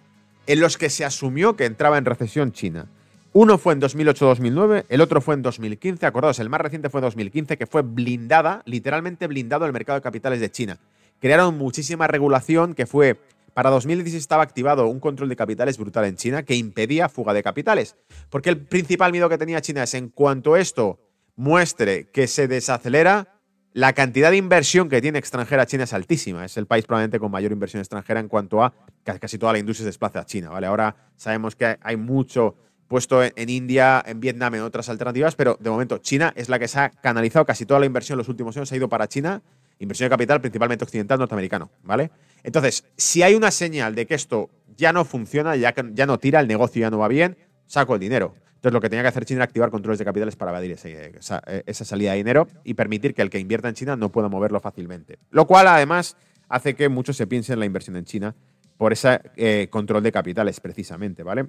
en 0.46 0.60
los 0.60 0.78
que 0.78 0.90
se 0.90 1.04
asumió 1.04 1.56
que 1.56 1.64
entraba 1.64 1.98
en 1.98 2.04
recesión 2.04 2.52
China. 2.52 2.86
Uno 3.32 3.58
fue 3.58 3.74
en 3.74 3.80
2008-2009, 3.80 4.86
el 4.88 5.00
otro 5.00 5.20
fue 5.20 5.36
en 5.36 5.42
2015. 5.42 6.04
Acordaos, 6.04 6.40
el 6.40 6.48
más 6.48 6.60
reciente 6.60 6.90
fue 6.90 6.98
en 6.98 7.04
2015, 7.04 7.56
que 7.56 7.66
fue 7.66 7.82
blindada, 7.82 8.62
literalmente 8.64 9.28
blindado 9.28 9.66
el 9.66 9.72
mercado 9.72 9.98
de 9.98 10.02
capitales 10.02 10.40
de 10.40 10.50
China. 10.50 10.80
Crearon 11.20 11.56
muchísima 11.56 12.08
regulación 12.08 12.74
que 12.74 12.86
fue. 12.86 13.20
Para 13.54 13.70
2016 13.70 14.20
estaba 14.20 14.42
activado 14.42 14.88
un 14.88 14.98
control 14.98 15.28
de 15.28 15.36
capitales 15.36 15.78
brutal 15.78 16.06
en 16.06 16.16
China 16.16 16.42
que 16.42 16.56
impedía 16.56 17.08
fuga 17.08 17.32
de 17.32 17.44
capitales. 17.44 17.96
Porque 18.30 18.50
el 18.50 18.58
principal 18.58 19.12
miedo 19.12 19.28
que 19.28 19.38
tenía 19.38 19.60
China 19.60 19.84
es 19.84 19.94
en 19.94 20.08
cuanto 20.08 20.56
esto 20.56 20.98
muestre 21.36 22.10
que 22.10 22.26
se 22.26 22.48
desacelera, 22.48 23.40
la 23.72 23.92
cantidad 23.92 24.32
de 24.32 24.38
inversión 24.38 24.88
que 24.88 25.00
tiene 25.00 25.20
extranjera 25.20 25.66
China 25.66 25.84
es 25.84 25.92
altísima. 25.92 26.44
Es 26.44 26.56
el 26.56 26.66
país 26.66 26.84
probablemente 26.84 27.20
con 27.20 27.30
mayor 27.30 27.52
inversión 27.52 27.80
extranjera 27.80 28.18
en 28.18 28.26
cuanto 28.26 28.64
a 28.64 28.74
casi 29.04 29.38
toda 29.38 29.52
la 29.52 29.60
industria 29.60 29.84
se 29.84 29.90
desplaza 29.90 30.20
a 30.20 30.26
China. 30.26 30.50
¿vale? 30.50 30.66
Ahora 30.66 30.96
sabemos 31.16 31.54
que 31.54 31.78
hay 31.80 31.96
mucho 31.96 32.56
puesto 32.90 33.22
en, 33.22 33.48
India, 33.48 34.02
en 34.04 34.18
Vietnam, 34.18 34.56
en 34.56 34.62
otras 34.62 34.88
alternativas, 34.88 35.36
pero 35.36 35.56
de 35.60 35.70
momento 35.70 35.98
China 35.98 36.32
es 36.34 36.48
la 36.48 36.58
que 36.58 36.66
se 36.66 36.80
ha 36.80 36.90
canalizado 36.90 37.46
casi 37.46 37.64
toda 37.64 37.78
la 37.78 37.86
inversión 37.86 38.16
en 38.16 38.18
los 38.18 38.28
últimos 38.28 38.56
años, 38.56 38.72
ha 38.72 38.76
ido 38.76 38.88
para 38.88 39.06
China, 39.06 39.42
inversión 39.78 40.06
de 40.06 40.10
capital 40.10 40.40
principalmente 40.40 40.84
occidental 40.84 41.20
norteamericano, 41.20 41.70
¿vale? 41.84 42.10
Entonces, 42.42 42.82
si 42.96 43.22
hay 43.22 43.36
una 43.36 43.52
señal 43.52 43.94
de 43.94 44.06
que 44.06 44.14
esto 44.14 44.50
ya 44.76 44.92
no 44.92 45.04
funciona, 45.04 45.54
ya, 45.54 45.72
ya 45.92 46.04
no 46.04 46.18
tira, 46.18 46.40
el 46.40 46.48
negocio 46.48 46.80
ya 46.80 46.90
no 46.90 46.98
va 46.98 47.06
bien, 47.06 47.38
saco 47.68 47.94
el 47.94 48.00
dinero. 48.00 48.34
Entonces, 48.56 48.72
lo 48.72 48.80
que 48.80 48.90
tenía 48.90 49.02
que 49.02 49.08
hacer 49.08 49.24
China 49.24 49.38
era 49.38 49.44
activar 49.44 49.70
controles 49.70 50.00
de 50.00 50.04
capitales 50.04 50.34
para 50.34 50.50
evadir 50.50 50.72
esa, 50.72 51.40
esa, 51.66 51.84
salida 51.84 52.10
de 52.10 52.16
dinero 52.16 52.48
y 52.64 52.74
permitir 52.74 53.14
que 53.14 53.22
el 53.22 53.30
que 53.30 53.38
invierta 53.38 53.68
en 53.68 53.76
China 53.76 53.94
no 53.94 54.10
pueda 54.10 54.28
moverlo 54.28 54.58
fácilmente. 54.58 55.20
Lo 55.30 55.46
cual, 55.46 55.68
además, 55.68 56.16
hace 56.48 56.74
que 56.74 56.88
muchos 56.88 57.16
se 57.16 57.28
piensen 57.28 57.52
en 57.52 57.60
la 57.60 57.66
inversión 57.66 57.94
en 57.94 58.04
China 58.04 58.34
por 58.76 58.92
ese 58.92 59.20
eh, 59.36 59.68
control 59.70 60.02
de 60.02 60.10
capitales, 60.10 60.58
precisamente, 60.58 61.22
¿vale? 61.22 61.46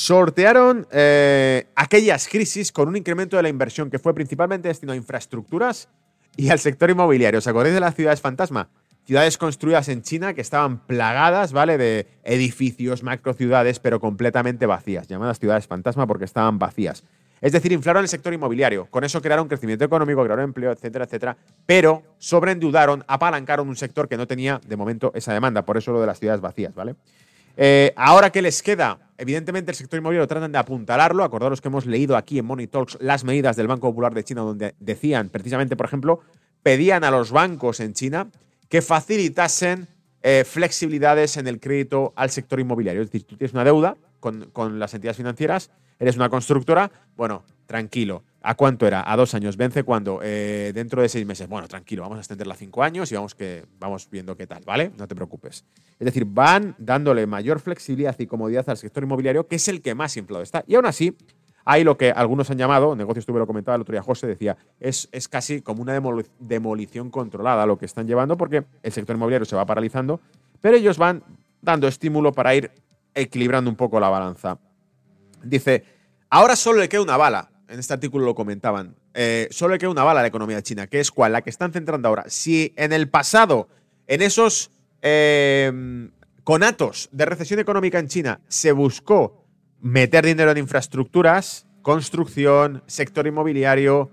Sortearon 0.00 0.86
eh, 0.92 1.66
aquellas 1.76 2.26
crisis 2.26 2.72
con 2.72 2.88
un 2.88 2.96
incremento 2.96 3.36
de 3.36 3.42
la 3.42 3.50
inversión 3.50 3.90
que 3.90 3.98
fue 3.98 4.14
principalmente 4.14 4.68
destinado 4.68 4.94
a 4.94 4.96
infraestructuras 4.96 5.90
y 6.38 6.48
al 6.48 6.58
sector 6.58 6.88
inmobiliario. 6.88 7.36
¿Os 7.36 7.46
acordáis 7.46 7.74
de 7.74 7.80
las 7.80 7.94
ciudades 7.94 8.22
fantasma? 8.22 8.70
Ciudades 9.04 9.36
construidas 9.36 9.90
en 9.90 10.00
China 10.00 10.32
que 10.32 10.40
estaban 10.40 10.86
plagadas, 10.86 11.52
¿vale? 11.52 11.76
De 11.76 12.06
edificios, 12.24 13.02
macro 13.02 13.34
ciudades, 13.34 13.78
pero 13.78 14.00
completamente 14.00 14.64
vacías, 14.64 15.06
llamadas 15.06 15.38
ciudades 15.38 15.66
fantasma 15.66 16.06
porque 16.06 16.24
estaban 16.24 16.58
vacías. 16.58 17.04
Es 17.42 17.52
decir, 17.52 17.70
inflaron 17.70 18.02
el 18.02 18.08
sector 18.08 18.32
inmobiliario. 18.32 18.86
Con 18.86 19.04
eso 19.04 19.20
crearon 19.20 19.48
crecimiento 19.48 19.84
económico, 19.84 20.24
crearon 20.24 20.44
empleo, 20.46 20.72
etcétera, 20.72 21.04
etcétera. 21.04 21.36
Pero 21.66 22.04
sobreendeudaron, 22.16 23.04
apalancaron 23.06 23.68
un 23.68 23.76
sector 23.76 24.08
que 24.08 24.16
no 24.16 24.26
tenía 24.26 24.62
de 24.66 24.76
momento 24.76 25.12
esa 25.14 25.34
demanda. 25.34 25.66
Por 25.66 25.76
eso 25.76 25.92
lo 25.92 26.00
de 26.00 26.06
las 26.06 26.18
ciudades 26.18 26.40
vacías, 26.40 26.74
¿vale? 26.74 26.96
Eh, 27.56 27.92
ahora, 27.96 28.30
¿qué 28.30 28.42
les 28.42 28.62
queda? 28.62 28.98
Evidentemente, 29.18 29.70
el 29.70 29.76
sector 29.76 29.98
inmobiliario 29.98 30.26
tratan 30.26 30.52
de 30.52 30.58
apuntalarlo. 30.58 31.24
Acordaros 31.24 31.60
que 31.60 31.68
hemos 31.68 31.86
leído 31.86 32.16
aquí 32.16 32.38
en 32.38 32.46
Money 32.46 32.66
Talks 32.66 32.96
las 33.00 33.24
medidas 33.24 33.56
del 33.56 33.66
Banco 33.66 33.88
Popular 33.88 34.14
de 34.14 34.24
China, 34.24 34.42
donde 34.42 34.74
decían, 34.80 35.28
precisamente, 35.28 35.76
por 35.76 35.86
ejemplo, 35.86 36.20
pedían 36.62 37.04
a 37.04 37.10
los 37.10 37.30
bancos 37.30 37.80
en 37.80 37.92
China 37.92 38.28
que 38.68 38.82
facilitasen 38.82 39.88
eh, 40.22 40.44
flexibilidades 40.46 41.36
en 41.36 41.46
el 41.46 41.60
crédito 41.60 42.12
al 42.16 42.30
sector 42.30 42.60
inmobiliario. 42.60 43.02
Es 43.02 43.08
decir, 43.08 43.26
tú 43.26 43.36
tienes 43.36 43.52
una 43.52 43.64
deuda 43.64 43.96
con, 44.20 44.50
con 44.52 44.78
las 44.78 44.94
entidades 44.94 45.16
financieras, 45.16 45.70
eres 46.00 46.16
una 46.16 46.28
constructora, 46.28 46.90
bueno, 47.16 47.44
tranquilo. 47.66 48.24
¿A 48.42 48.54
cuánto 48.54 48.86
era? 48.86 49.04
A 49.06 49.16
dos 49.16 49.34
años. 49.34 49.56
Vence 49.58 49.84
cuando? 49.84 50.20
Eh, 50.22 50.72
dentro 50.74 51.02
de 51.02 51.08
seis 51.10 51.26
meses. 51.26 51.46
Bueno, 51.46 51.68
tranquilo, 51.68 52.02
vamos 52.02 52.16
a 52.16 52.20
extenderla 52.20 52.54
a 52.54 52.56
cinco 52.56 52.82
años 52.82 53.12
y 53.12 53.14
vamos, 53.14 53.34
que, 53.34 53.66
vamos 53.78 54.08
viendo 54.10 54.34
qué 54.34 54.46
tal, 54.46 54.62
¿vale? 54.64 54.90
No 54.98 55.06
te 55.06 55.14
preocupes. 55.14 55.64
Es 55.98 56.04
decir, 56.06 56.24
van 56.24 56.74
dándole 56.78 57.26
mayor 57.26 57.60
flexibilidad 57.60 58.18
y 58.18 58.26
comodidad 58.26 58.68
al 58.70 58.78
sector 58.78 59.04
inmobiliario, 59.04 59.46
que 59.46 59.56
es 59.56 59.68
el 59.68 59.82
que 59.82 59.94
más 59.94 60.16
inflado 60.16 60.42
está. 60.42 60.64
Y 60.66 60.74
aún 60.74 60.86
así, 60.86 61.16
hay 61.64 61.84
lo 61.84 61.98
que 61.98 62.10
algunos 62.10 62.50
han 62.50 62.56
llamado, 62.56 62.96
negocio 62.96 63.20
estuve 63.20 63.38
lo 63.38 63.46
comentaba 63.46 63.76
el 63.76 63.82
otro 63.82 63.92
día 63.92 64.02
José, 64.02 64.26
decía, 64.26 64.56
es, 64.80 65.08
es 65.12 65.28
casi 65.28 65.60
como 65.60 65.82
una 65.82 66.00
demolición 66.38 67.10
controlada 67.10 67.66
lo 67.66 67.78
que 67.78 67.84
están 67.84 68.06
llevando, 68.06 68.38
porque 68.38 68.64
el 68.82 68.92
sector 68.92 69.16
inmobiliario 69.16 69.44
se 69.44 69.56
va 69.56 69.66
paralizando, 69.66 70.20
pero 70.62 70.76
ellos 70.76 70.96
van 70.96 71.22
dando 71.60 71.86
estímulo 71.86 72.32
para 72.32 72.54
ir 72.54 72.70
equilibrando 73.14 73.70
un 73.70 73.76
poco 73.76 74.00
la 74.00 74.08
balanza. 74.08 74.58
Dice, 75.42 75.84
ahora 76.28 76.56
solo 76.56 76.80
le 76.80 76.88
queda 76.88 77.02
una 77.02 77.16
bala 77.16 77.50
en 77.70 77.78
este 77.78 77.94
artículo 77.94 78.26
lo 78.26 78.34
comentaban, 78.34 78.96
eh, 79.14 79.48
solo 79.50 79.74
le 79.74 79.78
queda 79.78 79.90
una 79.90 80.02
bala 80.02 80.20
a 80.20 80.22
la 80.24 80.28
economía 80.28 80.60
china, 80.60 80.88
que 80.88 80.98
es 80.98 81.10
cuál, 81.10 81.32
la 81.32 81.42
que 81.42 81.50
están 81.50 81.72
centrando 81.72 82.08
ahora. 82.08 82.24
Si 82.26 82.74
en 82.76 82.92
el 82.92 83.08
pasado, 83.08 83.68
en 84.08 84.22
esos 84.22 84.72
eh, 85.02 86.10
conatos 86.42 87.08
de 87.12 87.24
recesión 87.26 87.60
económica 87.60 88.00
en 88.00 88.08
China, 88.08 88.40
se 88.48 88.72
buscó 88.72 89.44
meter 89.80 90.26
dinero 90.26 90.50
en 90.50 90.58
infraestructuras, 90.58 91.66
construcción, 91.80 92.82
sector 92.86 93.26
inmobiliario, 93.28 94.10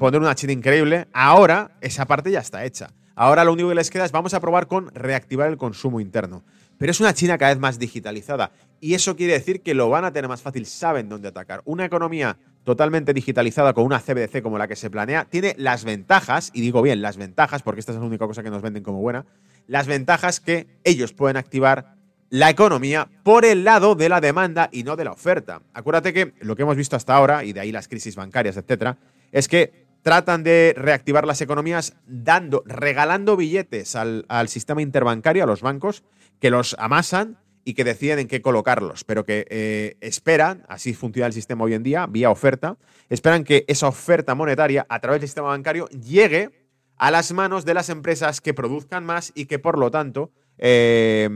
poner 0.00 0.20
una 0.20 0.34
China 0.34 0.52
increíble, 0.52 1.06
ahora 1.12 1.70
esa 1.80 2.06
parte 2.06 2.32
ya 2.32 2.40
está 2.40 2.64
hecha. 2.64 2.90
Ahora 3.14 3.44
lo 3.44 3.52
único 3.52 3.68
que 3.68 3.76
les 3.76 3.90
queda 3.90 4.04
es 4.04 4.12
vamos 4.12 4.34
a 4.34 4.40
probar 4.40 4.66
con 4.66 4.92
reactivar 4.92 5.48
el 5.48 5.56
consumo 5.56 6.00
interno. 6.00 6.42
Pero 6.82 6.90
es 6.90 6.98
una 6.98 7.14
China 7.14 7.38
cada 7.38 7.52
vez 7.52 7.60
más 7.60 7.78
digitalizada 7.78 8.50
y 8.80 8.94
eso 8.94 9.14
quiere 9.14 9.34
decir 9.34 9.62
que 9.62 9.72
lo 9.72 9.88
van 9.88 10.04
a 10.04 10.12
tener 10.12 10.28
más 10.28 10.42
fácil, 10.42 10.66
saben 10.66 11.08
dónde 11.08 11.28
atacar. 11.28 11.62
Una 11.64 11.84
economía 11.84 12.38
totalmente 12.64 13.14
digitalizada 13.14 13.72
con 13.72 13.84
una 13.84 14.00
CBDC 14.00 14.42
como 14.42 14.58
la 14.58 14.66
que 14.66 14.74
se 14.74 14.90
planea 14.90 15.24
tiene 15.26 15.54
las 15.58 15.84
ventajas, 15.84 16.50
y 16.52 16.60
digo 16.60 16.82
bien 16.82 17.00
las 17.00 17.16
ventajas 17.16 17.62
porque 17.62 17.78
esta 17.78 17.92
es 17.92 17.98
la 17.98 18.04
única 18.04 18.26
cosa 18.26 18.42
que 18.42 18.50
nos 18.50 18.62
venden 18.62 18.82
como 18.82 18.98
buena, 18.98 19.26
las 19.68 19.86
ventajas 19.86 20.40
que 20.40 20.66
ellos 20.82 21.12
pueden 21.12 21.36
activar 21.36 21.94
la 22.30 22.50
economía 22.50 23.08
por 23.22 23.44
el 23.44 23.62
lado 23.62 23.94
de 23.94 24.08
la 24.08 24.20
demanda 24.20 24.68
y 24.72 24.82
no 24.82 24.96
de 24.96 25.04
la 25.04 25.12
oferta. 25.12 25.62
Acuérdate 25.74 26.12
que 26.12 26.34
lo 26.40 26.56
que 26.56 26.62
hemos 26.62 26.76
visto 26.76 26.96
hasta 26.96 27.14
ahora, 27.14 27.44
y 27.44 27.52
de 27.52 27.60
ahí 27.60 27.70
las 27.70 27.86
crisis 27.86 28.16
bancarias, 28.16 28.56
etcétera, 28.56 28.98
es 29.30 29.46
que 29.46 29.81
tratan 30.02 30.42
de 30.42 30.74
reactivar 30.76 31.26
las 31.26 31.40
economías 31.40 31.94
dando, 32.06 32.62
regalando 32.66 33.36
billetes 33.36 33.96
al, 33.96 34.26
sistema 34.48 34.82
interbancario, 34.82 35.44
a 35.44 35.46
los 35.46 35.62
bancos, 35.62 36.02
que 36.40 36.50
los 36.50 36.76
amasan 36.78 37.38
y 37.64 37.74
que 37.74 37.84
deciden 37.84 38.18
en 38.18 38.28
qué 38.28 38.42
colocarlos, 38.42 39.04
pero 39.04 39.24
que 39.24 39.46
eh, 39.48 39.96
esperan, 40.00 40.64
así 40.68 40.94
funciona 40.94 41.28
el 41.28 41.32
sistema 41.32 41.64
hoy 41.64 41.74
en 41.74 41.84
día, 41.84 42.06
vía 42.06 42.30
oferta, 42.30 42.76
esperan 43.08 43.44
que 43.44 43.64
esa 43.68 43.86
oferta 43.86 44.34
monetaria 44.34 44.84
a 44.88 44.98
través 44.98 45.20
del 45.20 45.28
sistema 45.28 45.48
bancario 45.48 45.88
llegue 45.88 46.50
a 46.96 47.10
las 47.12 47.32
manos 47.32 47.64
de 47.64 47.74
las 47.74 47.88
empresas 47.88 48.40
que 48.40 48.54
produzcan 48.54 49.04
más 49.04 49.32
y 49.34 49.46
que 49.46 49.60
por 49.60 49.78
lo 49.78 49.92
tanto 49.92 50.32
eh, 50.58 51.28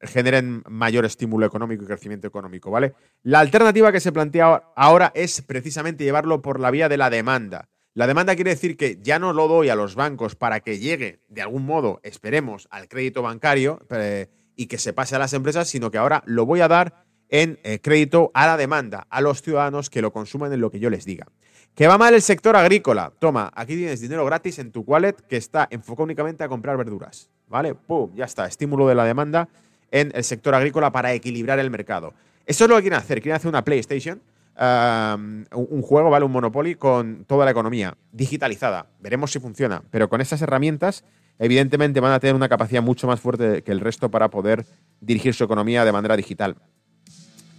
generen 0.00 0.62
mayor 0.68 1.04
estímulo 1.04 1.46
económico 1.46 1.84
y 1.84 1.86
crecimiento 1.86 2.26
económico, 2.26 2.70
¿vale? 2.70 2.94
La 3.22 3.40
alternativa 3.40 3.92
que 3.92 4.00
se 4.00 4.12
plantea 4.12 4.62
ahora 4.76 5.12
es 5.14 5.42
precisamente 5.42 6.04
llevarlo 6.04 6.42
por 6.42 6.60
la 6.60 6.70
vía 6.70 6.88
de 6.88 6.96
la 6.96 7.10
demanda. 7.10 7.68
La 7.94 8.06
demanda 8.06 8.34
quiere 8.34 8.50
decir 8.50 8.76
que 8.76 8.98
ya 9.02 9.18
no 9.18 9.32
lo 9.32 9.48
doy 9.48 9.70
a 9.70 9.74
los 9.74 9.94
bancos 9.94 10.36
para 10.36 10.60
que 10.60 10.78
llegue 10.78 11.20
de 11.28 11.42
algún 11.42 11.66
modo, 11.66 12.00
esperemos, 12.02 12.68
al 12.70 12.88
crédito 12.88 13.22
bancario, 13.22 13.80
eh, 13.90 14.28
y 14.56 14.66
que 14.66 14.78
se 14.78 14.92
pase 14.92 15.16
a 15.16 15.18
las 15.18 15.32
empresas, 15.32 15.68
sino 15.68 15.90
que 15.90 15.98
ahora 15.98 16.22
lo 16.26 16.46
voy 16.46 16.60
a 16.60 16.68
dar 16.68 17.04
en 17.28 17.58
eh, 17.62 17.80
crédito 17.80 18.30
a 18.34 18.46
la 18.46 18.56
demanda, 18.56 19.06
a 19.10 19.20
los 19.20 19.42
ciudadanos 19.42 19.90
que 19.90 20.02
lo 20.02 20.12
consuman 20.12 20.52
en 20.52 20.60
lo 20.60 20.70
que 20.70 20.80
yo 20.80 20.90
les 20.90 21.04
diga. 21.04 21.26
¿Que 21.74 21.86
va 21.86 21.96
mal 21.96 22.14
el 22.14 22.22
sector 22.22 22.56
agrícola? 22.56 23.12
Toma, 23.18 23.52
aquí 23.54 23.76
tienes 23.76 24.00
dinero 24.00 24.24
gratis 24.24 24.58
en 24.58 24.72
tu 24.72 24.80
wallet 24.80 25.14
que 25.28 25.36
está 25.36 25.68
enfocado 25.70 26.04
únicamente 26.04 26.42
a 26.42 26.48
comprar 26.48 26.76
verduras. 26.76 27.30
¿Vale? 27.46 27.74
¡Pum! 27.74 28.10
Ya 28.14 28.24
está. 28.24 28.46
Estímulo 28.46 28.88
de 28.88 28.94
la 28.94 29.04
demanda 29.04 29.48
en 29.90 30.10
el 30.14 30.24
sector 30.24 30.54
agrícola 30.54 30.90
para 30.90 31.12
equilibrar 31.12 31.58
el 31.58 31.70
mercado. 31.70 32.14
Eso 32.46 32.64
es 32.64 32.70
lo 32.70 32.76
que 32.76 32.82
quieren 32.82 32.98
hacer. 32.98 33.22
Quieren 33.22 33.36
hacer 33.36 33.48
una 33.48 33.64
PlayStation, 33.64 34.20
un 34.60 35.82
juego, 35.82 36.10
¿vale? 36.10 36.24
Un 36.24 36.32
Monopoly 36.32 36.74
con 36.74 37.24
toda 37.26 37.44
la 37.44 37.52
economía 37.52 37.96
digitalizada. 38.12 38.86
Veremos 39.00 39.30
si 39.30 39.38
funciona. 39.38 39.82
Pero 39.90 40.08
con 40.08 40.20
esas 40.20 40.42
herramientas 40.42 41.04
evidentemente 41.38 42.00
van 42.00 42.12
a 42.12 42.20
tener 42.20 42.34
una 42.34 42.48
capacidad 42.48 42.82
mucho 42.82 43.06
más 43.06 43.20
fuerte 43.20 43.62
que 43.62 43.72
el 43.72 43.80
resto 43.80 44.10
para 44.10 44.28
poder 44.28 44.66
dirigir 45.00 45.34
su 45.34 45.44
economía 45.44 45.84
de 45.84 45.92
manera 45.92 46.16
digital. 46.16 46.56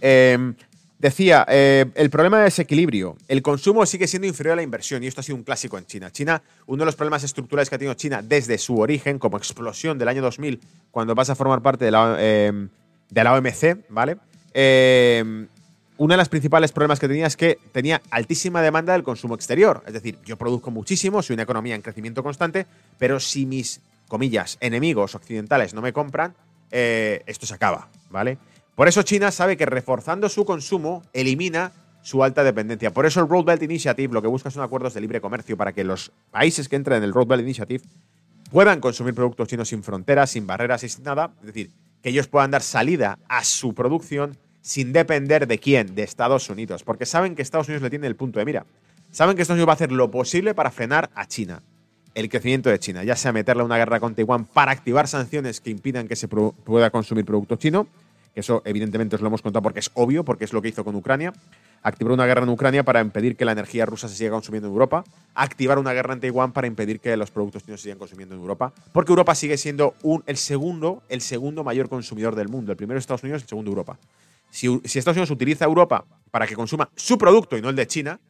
Em, 0.02 0.54
decía, 0.98 1.46
eh, 1.48 1.86
el 1.94 2.10
problema 2.10 2.38
de 2.38 2.44
desequilibrio. 2.44 3.16
El 3.28 3.40
consumo 3.42 3.86
sigue 3.86 4.06
siendo 4.06 4.28
inferior 4.28 4.52
a 4.52 4.56
la 4.56 4.62
inversión 4.62 5.02
y 5.02 5.06
esto 5.06 5.20
ha 5.20 5.24
sido 5.24 5.36
un 5.36 5.44
clásico 5.44 5.78
en 5.78 5.86
China. 5.86 6.10
China, 6.10 6.42
uno 6.66 6.80
de 6.80 6.86
los 6.86 6.96
problemas 6.96 7.24
estructurales 7.24 7.70
que 7.70 7.76
ha 7.76 7.78
tenido 7.78 7.94
China 7.94 8.22
desde 8.22 8.58
su 8.58 8.78
origen, 8.78 9.18
como 9.18 9.38
explosión 9.38 9.98
del 9.98 10.08
año 10.08 10.22
2000, 10.22 10.60
cuando 10.90 11.14
pasa 11.14 11.32
a 11.32 11.36
formar 11.36 11.62
parte 11.62 11.86
de 11.86 11.90
la, 11.90 12.16
em, 12.18 12.68
de 13.08 13.24
la 13.24 13.34
OMC, 13.34 13.84
¿vale? 13.88 14.18
Uno 16.00 16.14
de 16.14 16.16
los 16.16 16.30
principales 16.30 16.72
problemas 16.72 16.98
que 16.98 17.08
tenía 17.08 17.26
es 17.26 17.36
que 17.36 17.58
tenía 17.72 18.00
altísima 18.10 18.62
demanda 18.62 18.94
del 18.94 19.02
consumo 19.02 19.34
exterior. 19.34 19.82
Es 19.86 19.92
decir, 19.92 20.16
yo 20.24 20.38
produzco 20.38 20.70
muchísimo, 20.70 21.20
soy 21.20 21.34
una 21.34 21.42
economía 21.42 21.74
en 21.74 21.82
crecimiento 21.82 22.22
constante, 22.22 22.66
pero 22.98 23.20
si 23.20 23.44
mis, 23.44 23.82
comillas, 24.08 24.56
enemigos 24.62 25.14
occidentales 25.14 25.74
no 25.74 25.82
me 25.82 25.92
compran, 25.92 26.34
eh, 26.70 27.22
esto 27.26 27.44
se 27.44 27.52
acaba, 27.52 27.88
¿vale? 28.08 28.38
Por 28.74 28.88
eso 28.88 29.02
China 29.02 29.30
sabe 29.30 29.58
que 29.58 29.66
reforzando 29.66 30.30
su 30.30 30.46
consumo 30.46 31.02
elimina 31.12 31.70
su 32.00 32.24
alta 32.24 32.44
dependencia. 32.44 32.94
Por 32.94 33.04
eso 33.04 33.20
el 33.20 33.28
Road 33.28 33.44
Belt 33.44 33.62
Initiative 33.62 34.14
lo 34.14 34.22
que 34.22 34.28
busca 34.28 34.50
son 34.50 34.62
acuerdos 34.62 34.94
de 34.94 35.02
libre 35.02 35.20
comercio 35.20 35.58
para 35.58 35.74
que 35.74 35.84
los 35.84 36.12
países 36.30 36.70
que 36.70 36.76
entren 36.76 36.96
en 36.96 37.04
el 37.04 37.12
Road 37.12 37.26
Belt 37.26 37.42
Initiative 37.42 37.84
puedan 38.50 38.80
consumir 38.80 39.12
productos 39.12 39.48
chinos 39.48 39.68
sin 39.68 39.82
fronteras, 39.82 40.30
sin 40.30 40.46
barreras 40.46 40.82
y 40.82 40.88
sin 40.88 41.04
nada. 41.04 41.34
Es 41.40 41.48
decir, 41.48 41.70
que 42.02 42.08
ellos 42.08 42.26
puedan 42.26 42.52
dar 42.52 42.62
salida 42.62 43.18
a 43.28 43.44
su 43.44 43.74
producción 43.74 44.38
sin 44.62 44.92
depender 44.92 45.46
de 45.46 45.58
quién, 45.58 45.94
de 45.94 46.02
Estados 46.02 46.50
Unidos. 46.50 46.82
Porque 46.82 47.06
saben 47.06 47.34
que 47.34 47.42
Estados 47.42 47.68
Unidos 47.68 47.82
le 47.82 47.90
tiene 47.90 48.06
el 48.06 48.16
punto 48.16 48.38
de 48.38 48.44
mira. 48.44 48.66
Saben 49.10 49.36
que 49.36 49.42
Estados 49.42 49.56
Unidos 49.56 49.68
va 49.68 49.72
a 49.72 49.74
hacer 49.74 49.92
lo 49.92 50.10
posible 50.10 50.54
para 50.54 50.70
frenar 50.70 51.10
a 51.14 51.26
China. 51.26 51.62
El 52.14 52.28
crecimiento 52.28 52.70
de 52.70 52.78
China, 52.78 53.04
ya 53.04 53.16
sea 53.16 53.32
meterle 53.32 53.62
una 53.62 53.76
guerra 53.76 54.00
con 54.00 54.14
Taiwán 54.14 54.44
para 54.44 54.72
activar 54.72 55.06
sanciones 55.06 55.60
que 55.60 55.70
impidan 55.70 56.08
que 56.08 56.16
se 56.16 56.28
pueda 56.28 56.90
consumir 56.90 57.24
producto 57.24 57.56
chino, 57.56 57.86
eso 58.34 58.62
evidentemente 58.64 59.16
os 59.16 59.22
lo 59.22 59.28
hemos 59.28 59.42
contado 59.42 59.62
porque 59.62 59.80
es 59.80 59.90
obvio, 59.94 60.24
porque 60.24 60.44
es 60.44 60.52
lo 60.52 60.62
que 60.62 60.68
hizo 60.68 60.84
con 60.84 60.94
Ucrania, 60.94 61.32
activar 61.82 62.12
una 62.12 62.26
guerra 62.26 62.42
en 62.42 62.48
Ucrania 62.48 62.84
para 62.84 63.00
impedir 63.00 63.36
que 63.36 63.44
la 63.44 63.52
energía 63.52 63.86
rusa 63.86 64.08
se 64.08 64.14
siga 64.14 64.30
consumiendo 64.30 64.68
en 64.68 64.72
Europa, 64.72 65.04
activar 65.34 65.78
una 65.78 65.92
guerra 65.92 66.14
en 66.14 66.20
Taiwán 66.20 66.52
para 66.52 66.66
impedir 66.66 67.00
que 67.00 67.16
los 67.16 67.30
productos 67.30 67.64
chinos 67.64 67.80
se 67.80 67.84
sigan 67.84 67.98
consumiendo 67.98 68.34
en 68.34 68.40
Europa, 68.40 68.72
porque 68.92 69.10
Europa 69.12 69.34
sigue 69.34 69.56
siendo 69.56 69.94
el, 70.26 70.36
segundo, 70.36 71.02
el 71.08 71.20
segundo 71.20 71.64
mayor 71.64 71.88
consumidor 71.88 72.36
del 72.36 72.48
mundo. 72.48 72.72
El 72.72 72.76
primero 72.76 72.98
es 72.98 73.02
Estados 73.02 73.22
Unidos, 73.22 73.42
el 73.42 73.48
segundo 73.48 73.70
Europa. 73.70 73.98
Si, 74.50 74.80
si 74.84 74.98
Estados 74.98 75.16
Unidos 75.16 75.30
utiliza 75.30 75.64
Europa 75.64 76.04
para 76.30 76.46
que 76.46 76.54
consuma 76.54 76.90
su 76.96 77.16
producto 77.18 77.56
y 77.56 77.62
no 77.62 77.68
el 77.68 77.76
de 77.76 77.86
China, 77.86 78.20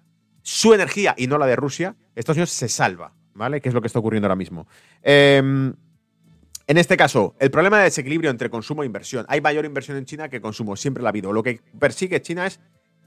su 0.42 0.72
energía 0.74 1.14
y 1.16 1.26
no 1.26 1.38
la 1.38 1.46
de 1.46 1.56
Rusia, 1.56 1.96
Estados 2.14 2.36
Unidos 2.36 2.50
se 2.50 2.68
salva, 2.68 3.12
¿vale? 3.34 3.60
Que 3.60 3.68
es 3.68 3.74
lo 3.74 3.80
que 3.80 3.86
está 3.86 3.98
ocurriendo 3.98 4.26
ahora 4.26 4.36
mismo. 4.36 4.66
Eh, 5.02 5.72
en 6.70 6.78
este 6.78 6.96
caso, 6.96 7.34
el 7.40 7.50
problema 7.50 7.78
de 7.78 7.84
desequilibrio 7.86 8.30
entre 8.30 8.48
consumo 8.48 8.84
e 8.84 8.86
inversión. 8.86 9.26
Hay 9.28 9.40
mayor 9.40 9.64
inversión 9.64 9.96
en 9.96 10.04
China 10.04 10.28
que 10.28 10.40
consumo, 10.40 10.76
siempre 10.76 11.02
la 11.02 11.08
ha 11.08 11.10
habido. 11.10 11.32
Lo 11.32 11.42
que 11.42 11.60
persigue 11.80 12.22
China 12.22 12.46
es 12.46 12.60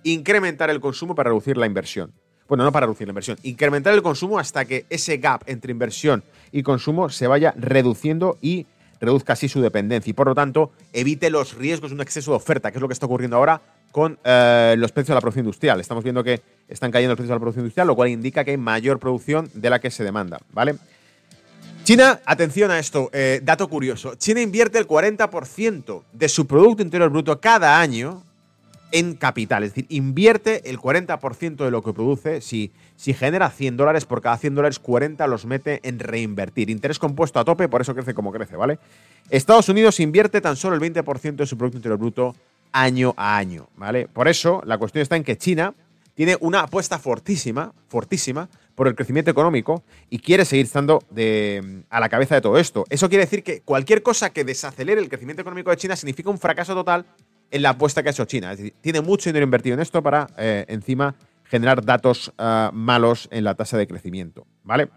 incrementar 0.04 0.70
el 0.70 0.82
consumo 0.82 1.16
para 1.16 1.30
reducir 1.30 1.56
la 1.56 1.66
inversión. 1.66 2.12
Bueno, 2.50 2.66
no 2.66 2.74
para 2.74 2.88
reducir 2.88 3.08
la 3.08 3.12
inversión, 3.12 3.38
incrementar 3.44 3.94
el 3.94 4.02
consumo 4.02 4.38
hasta 4.38 4.66
que 4.66 4.86
ese 4.90 5.16
gap 5.16 5.44
entre 5.46 5.72
inversión 5.72 6.26
y 6.52 6.62
consumo 6.62 7.08
se 7.08 7.26
vaya 7.26 7.54
reduciendo 7.58 8.38
y 8.42 8.66
reduzca 9.06 9.34
así 9.34 9.50
su 9.50 9.62
dependencia 9.62 10.10
y 10.10 10.14
por 10.14 10.28
lo 10.28 10.36
tanto 10.36 10.72
evite 10.92 11.30
los 11.30 11.56
riesgos 11.56 11.92
de 11.92 11.96
un 11.96 12.02
exceso 12.02 12.32
de 12.32 12.38
oferta, 12.38 12.72
que 12.72 12.78
es 12.78 12.82
lo 12.82 12.88
que 12.88 12.94
está 12.94 13.06
ocurriendo 13.06 13.38
ahora 13.38 13.62
con 13.92 14.18
eh, 14.24 14.76
los 14.78 14.92
precios 14.92 15.10
de 15.10 15.16
la 15.16 15.22
producción 15.22 15.46
industrial. 15.46 15.80
Estamos 15.80 16.04
viendo 16.04 16.24
que 16.24 16.42
están 16.68 16.92
cayendo 16.92 17.12
los 17.12 17.18
precios 17.18 17.30
de 17.30 17.36
la 17.36 17.40
producción 17.40 17.66
industrial, 17.66 17.88
lo 17.88 17.96
cual 17.96 18.10
indica 18.10 18.44
que 18.44 18.52
hay 18.52 18.58
mayor 18.58 19.00
producción 19.00 19.50
de 19.54 19.70
la 19.70 19.80
que 19.80 19.92
se 19.92 20.04
demanda, 20.04 20.40
¿vale? 20.52 20.76
China, 21.84 22.22
atención 22.26 22.72
a 22.72 22.80
esto, 22.80 23.10
eh, 23.12 23.42
dato 23.44 23.68
curioso. 23.68 24.16
China 24.16 24.40
invierte 24.40 24.80
el 24.80 24.88
40% 24.88 26.04
de 26.14 26.30
su 26.30 26.48
Producto 26.48 26.82
Interior 26.82 27.10
Bruto 27.10 27.42
cada 27.42 27.82
año 27.82 28.24
en 28.94 29.16
capital. 29.16 29.64
Es 29.64 29.72
decir, 29.72 29.86
invierte 29.90 30.70
el 30.70 30.80
40% 30.80 31.66
de 31.66 31.72
lo 31.72 31.84
que 31.84 31.92
produce. 31.92 32.40
Si, 32.40 32.72
si 32.96 33.14
genera 33.14 33.50
100 33.50 33.78
dólares, 33.78 34.06
por 34.06 34.22
cada 34.22 34.38
100 34.38 34.56
dólares, 34.56 34.80
40 34.80 35.26
los 35.28 35.46
mete 35.46 35.80
en 35.84 36.00
reinvertir. 36.00 36.70
Interés 36.70 37.00
compuesto 37.00 37.40
a 37.40 37.46
tope, 37.46 37.68
por 37.68 37.82
eso 37.82 37.94
crece 37.94 38.14
como 38.14 38.32
crece, 38.32 38.56
¿vale? 38.56 38.80
Estados 39.30 39.70
Unidos 39.70 40.00
invierte 40.00 40.42
tan 40.42 40.56
solo 40.56 40.76
el 40.76 40.82
20% 40.82 41.36
de 41.36 41.46
su 41.46 41.58
Producto 41.58 41.78
Interior 41.78 42.00
Bruto 42.00 42.36
año 42.72 43.14
a 43.18 43.38
año, 43.38 43.68
¿vale? 43.76 44.08
Por 44.08 44.28
eso, 44.28 44.62
la 44.66 44.78
cuestión 44.78 45.02
está 45.02 45.16
en 45.16 45.24
que 45.24 45.38
China 45.38 45.74
tiene 46.16 46.38
una 46.40 46.62
apuesta 46.62 47.00
fortísima, 47.00 47.74
fortísima, 47.88 48.50
por 48.76 48.88
el 48.88 48.96
crecimiento 48.96 49.32
económico 49.32 49.84
y 50.10 50.20
quiere 50.20 50.46
seguir 50.46 50.66
estando 50.66 51.04
a 51.90 52.00
la 52.00 52.10
cabeza 52.10 52.36
de 52.36 52.42
todo 52.42 52.58
esto. 52.58 52.86
Eso 52.90 53.10
quiere 53.10 53.26
decir 53.26 53.44
que 53.44 53.62
cualquier 53.62 54.02
cosa 54.02 54.32
que 54.32 54.44
desacelere 54.44 55.02
el 55.02 55.10
crecimiento 55.10 55.42
económico 55.42 55.70
de 55.70 55.78
China 55.78 55.96
significa 55.96 56.30
un 56.30 56.40
fracaso 56.40 56.74
total 56.74 57.06
en 57.52 57.62
la 57.62 57.70
apuesta 57.70 58.02
que 58.02 58.10
ha 58.10 58.12
hecho 58.12 58.26
China. 58.26 58.52
Es 58.52 58.58
decir, 58.58 58.74
tiene 58.82 59.02
mucho 59.02 59.30
dinero 59.30 59.44
invertido 59.44 59.76
en 59.76 59.82
esto 59.82 60.02
para 60.02 60.28
eh, 60.38 60.66
encima 60.68 61.16
generar 61.54 61.86
datos 61.86 62.34
ah, 62.40 62.72
malos 62.74 63.30
en 63.30 63.44
la 63.44 63.54
tasa 63.54 63.78
de 63.78 63.86
crecimiento. 63.86 64.48
¿Vale? 64.64 64.90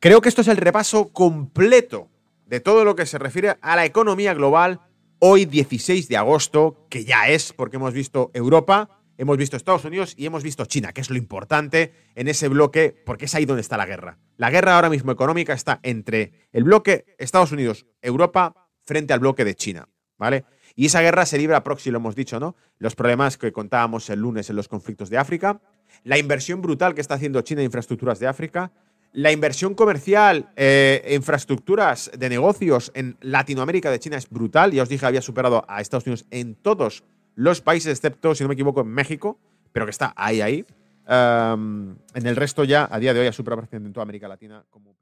Creo 0.00 0.22
que 0.22 0.30
esto 0.30 0.40
es 0.40 0.48
el 0.48 0.56
repaso 0.56 1.12
completo 1.12 2.08
de 2.46 2.60
todo 2.60 2.86
lo 2.86 2.96
que 2.96 3.04
se 3.04 3.18
refiere 3.18 3.58
a 3.60 3.76
la 3.76 3.84
economía 3.84 4.32
global 4.32 4.80
hoy 5.18 5.44
16 5.44 6.08
de 6.08 6.16
agosto, 6.16 6.86
que 6.88 7.04
ya 7.04 7.28
es 7.28 7.52
porque 7.52 7.76
hemos 7.76 7.92
visto 7.92 8.30
Europa, 8.32 9.02
hemos 9.18 9.36
visto 9.36 9.58
Estados 9.58 9.84
Unidos 9.84 10.14
y 10.16 10.24
hemos 10.24 10.42
visto 10.42 10.64
China, 10.64 10.94
que 10.94 11.02
es 11.02 11.10
lo 11.10 11.18
importante 11.18 11.92
en 12.14 12.26
ese 12.26 12.48
bloque, 12.48 12.96
porque 13.04 13.26
es 13.26 13.34
ahí 13.34 13.44
donde 13.44 13.60
está 13.60 13.76
la 13.76 13.84
guerra. 13.84 14.16
La 14.38 14.48
guerra 14.48 14.76
ahora 14.76 14.88
mismo 14.88 15.12
económica 15.12 15.52
está 15.52 15.78
entre 15.82 16.48
el 16.52 16.64
bloque 16.64 17.04
Estados 17.18 17.52
Unidos-Europa 17.52 18.70
frente 18.80 19.12
al 19.12 19.20
bloque 19.20 19.44
de 19.44 19.56
China, 19.56 19.90
¿vale? 20.16 20.46
Y 20.74 20.86
esa 20.86 21.00
guerra 21.00 21.26
se 21.26 21.38
libra 21.38 21.62
proxy, 21.62 21.90
lo 21.90 21.98
hemos 21.98 22.14
dicho, 22.14 22.40
¿no? 22.40 22.56
Los 22.78 22.94
problemas 22.94 23.38
que 23.38 23.52
contábamos 23.52 24.08
el 24.10 24.20
lunes 24.20 24.48
en 24.50 24.56
los 24.56 24.68
conflictos 24.68 25.10
de 25.10 25.18
África, 25.18 25.60
la 26.04 26.18
inversión 26.18 26.62
brutal 26.62 26.94
que 26.94 27.00
está 27.00 27.14
haciendo 27.14 27.40
China 27.42 27.60
en 27.60 27.66
infraestructuras 27.66 28.18
de 28.18 28.26
África, 28.26 28.72
la 29.12 29.30
inversión 29.30 29.74
comercial 29.74 30.50
e 30.56 31.12
infraestructuras 31.14 32.10
de 32.16 32.30
negocios 32.30 32.90
en 32.94 33.18
Latinoamérica 33.20 33.90
de 33.90 33.98
China 33.98 34.16
es 34.16 34.28
brutal. 34.30 34.72
Ya 34.72 34.82
os 34.82 34.88
dije, 34.88 35.04
había 35.04 35.20
superado 35.20 35.66
a 35.68 35.82
Estados 35.82 36.06
Unidos 36.06 36.24
en 36.30 36.54
todos 36.54 37.04
los 37.34 37.60
países, 37.60 37.92
excepto, 37.92 38.34
si 38.34 38.42
no 38.42 38.48
me 38.48 38.54
equivoco, 38.54 38.80
en 38.80 38.88
México, 38.88 39.38
pero 39.72 39.84
que 39.84 39.90
está 39.90 40.14
ahí, 40.16 40.40
ahí. 40.40 40.64
en 41.06 41.96
el 42.14 42.36
resto 42.36 42.64
ya, 42.64 42.88
a 42.90 42.98
día 42.98 43.12
de 43.12 43.20
hoy, 43.20 43.26
ha 43.26 43.32
superado 43.32 43.68
en 43.70 43.92
toda 43.92 44.02
América 44.02 44.28
Latina 44.28 44.64
como 44.70 44.94